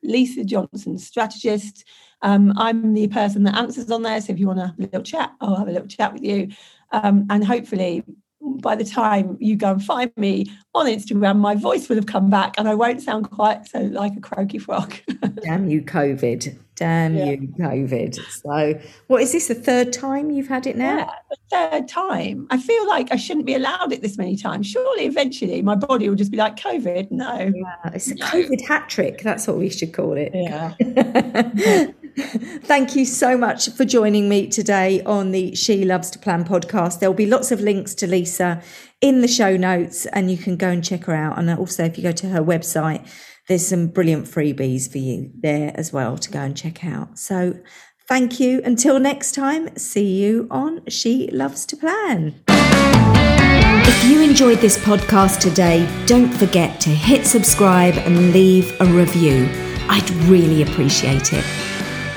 Lisa 0.02 0.46
Johnson 0.46 0.98
Strategist. 0.98 1.84
Um, 2.22 2.54
I'm 2.56 2.94
the 2.94 3.10
person 3.10 3.44
that 3.44 3.58
answers 3.58 3.92
on 3.92 4.04
there. 4.04 4.22
So 4.22 4.32
if 4.32 4.40
you 4.40 4.48
want 4.48 4.60
a 4.60 4.74
little 4.78 5.04
chat, 5.04 5.34
I'll 5.42 5.58
have 5.58 5.68
a 5.68 5.72
little 5.72 5.90
chat 5.90 6.14
with 6.14 6.24
you. 6.24 6.50
Um, 6.94 7.28
and 7.30 7.46
hopefully 7.46 8.06
by 8.42 8.76
the 8.76 8.84
time 8.84 9.38
you 9.40 9.56
go 9.56 9.72
and 9.72 9.84
find 9.84 10.12
me 10.16 10.46
on 10.74 10.86
Instagram, 10.86 11.38
my 11.38 11.56
voice 11.56 11.90
will 11.90 11.96
have 11.96 12.06
come 12.06 12.30
back 12.30 12.56
and 12.58 12.68
I 12.68 12.76
won't 12.76 13.02
sound 13.02 13.30
quite 13.30 13.68
so 13.68 13.82
like 13.82 14.16
a 14.16 14.22
croaky 14.22 14.60
frog. 14.60 14.94
Damn 15.44 15.70
you, 15.70 15.82
COVID. 15.82 16.58
Damn 16.76 17.16
yeah. 17.16 17.32
you, 17.32 17.48
COVID. 17.60 18.16
So, 18.30 18.80
what 19.08 19.22
is 19.24 19.32
this, 19.32 19.48
the 19.48 19.56
third 19.56 19.92
time 19.92 20.30
you've 20.30 20.48
had 20.48 20.68
it 20.68 20.78
now? 20.78 20.98
Yeah, 20.98 21.12
the 21.32 21.38
third 21.50 21.88
time. 21.88 22.46
I 22.52 22.60
feel 22.60 22.88
like 22.88 23.12
I 23.12 23.16
shouldn't 23.16 23.48
be 23.48 23.56
allowed 23.56 23.92
it 23.92 24.04
this 24.04 24.18
many 24.18 24.36
times. 24.36 24.68
Surely, 24.68 25.06
eventually, 25.06 25.64
my 25.64 25.74
body 25.74 26.08
will 26.08 26.16
just 26.16 26.30
be 26.30 26.38
like, 26.38 26.56
COVID. 26.56 27.10
No. 27.10 27.52
Yeah, 27.56 27.92
it's 27.96 28.12
a. 28.12 28.16
COVID 28.16 28.68
hat 28.68 28.90
trick. 28.90 29.24
That's 29.24 29.48
what 29.48 29.58
we 29.58 29.72
should 29.72 29.92
call 29.92 30.14
it. 30.14 30.32
Yeah. 30.36 31.88
Thank 32.64 32.96
you 32.96 33.06
so 33.06 33.38
much 33.38 33.70
for 33.70 33.86
joining 33.86 34.28
me 34.28 34.48
today 34.48 35.04
on 35.04 35.30
the 35.30 35.54
She 35.54 35.86
Loves 35.86 36.10
to 36.12 36.20
Plan 36.20 36.44
podcast. 36.44 37.00
There'll 37.00 37.14
be 37.14 37.28
lots 37.28 37.52
of 37.52 37.62
links 37.62 37.94
to 37.94 38.08
Lisa 38.08 38.64
in 39.02 39.22
the 39.22 39.28
show 39.28 39.56
notes, 39.56 40.08
and 40.08 40.32
you 40.32 40.38
can 40.38 40.56
go 40.58 40.70
and 40.70 40.84
check 40.84 41.04
her 41.04 41.14
out. 41.14 41.38
And 41.38 41.48
also, 41.52 41.84
if 41.84 41.96
you 41.96 42.02
go 42.02 42.12
to 42.14 42.30
her 42.30 42.42
website, 42.42 43.08
there's 43.48 43.68
some 43.68 43.90
brilliant 43.90 44.26
freebies 44.26 44.92
for 44.92 44.98
you 44.98 45.30
there 45.40 45.72
as 45.76 45.94
well 45.94 46.18
to 46.18 46.32
go 46.32 46.40
and 46.40 46.58
check 46.58 46.84
out. 46.84 47.20
So, 47.20 47.60
thank 48.08 48.40
you. 48.40 48.64
Until 48.66 49.00
next 49.00 49.34
time, 49.34 49.76
see 49.78 50.16
you 50.16 50.48
on 50.50 50.88
She 50.88 51.30
Loves 51.32 51.68
to 51.68 51.78
Plan. 51.78 52.42
If 52.48 54.10
you 54.10 54.24
enjoyed 54.24 54.58
this 54.58 54.80
podcast 54.80 55.40
today, 55.40 55.88
don't 56.08 56.34
forget 56.34 56.82
to 56.82 56.90
hit 56.90 57.28
subscribe 57.28 57.94
and 57.94 58.34
leave 58.34 58.76
a 58.82 58.86
review. 58.86 59.48
I'd 59.88 60.10
really 60.26 60.64
appreciate 60.64 61.32
it. 61.32 61.67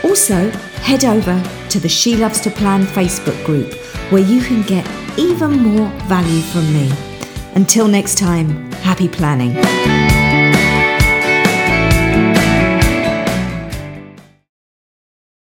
Also, 0.04 0.50
head 0.82 1.04
over 1.04 1.42
to 1.68 1.78
the 1.78 1.88
She 1.88 2.16
Loves 2.16 2.40
to 2.40 2.50
Plan 2.50 2.84
Facebook 2.84 3.44
group 3.44 3.74
where 4.10 4.22
you 4.22 4.42
can 4.42 4.62
get 4.62 4.88
even 5.18 5.52
more 5.58 5.88
value 6.06 6.40
from 6.42 6.72
me. 6.72 6.90
Until 7.54 7.86
next 7.86 8.18
time, 8.18 8.70
happy 8.72 9.08
planning. 9.08 9.54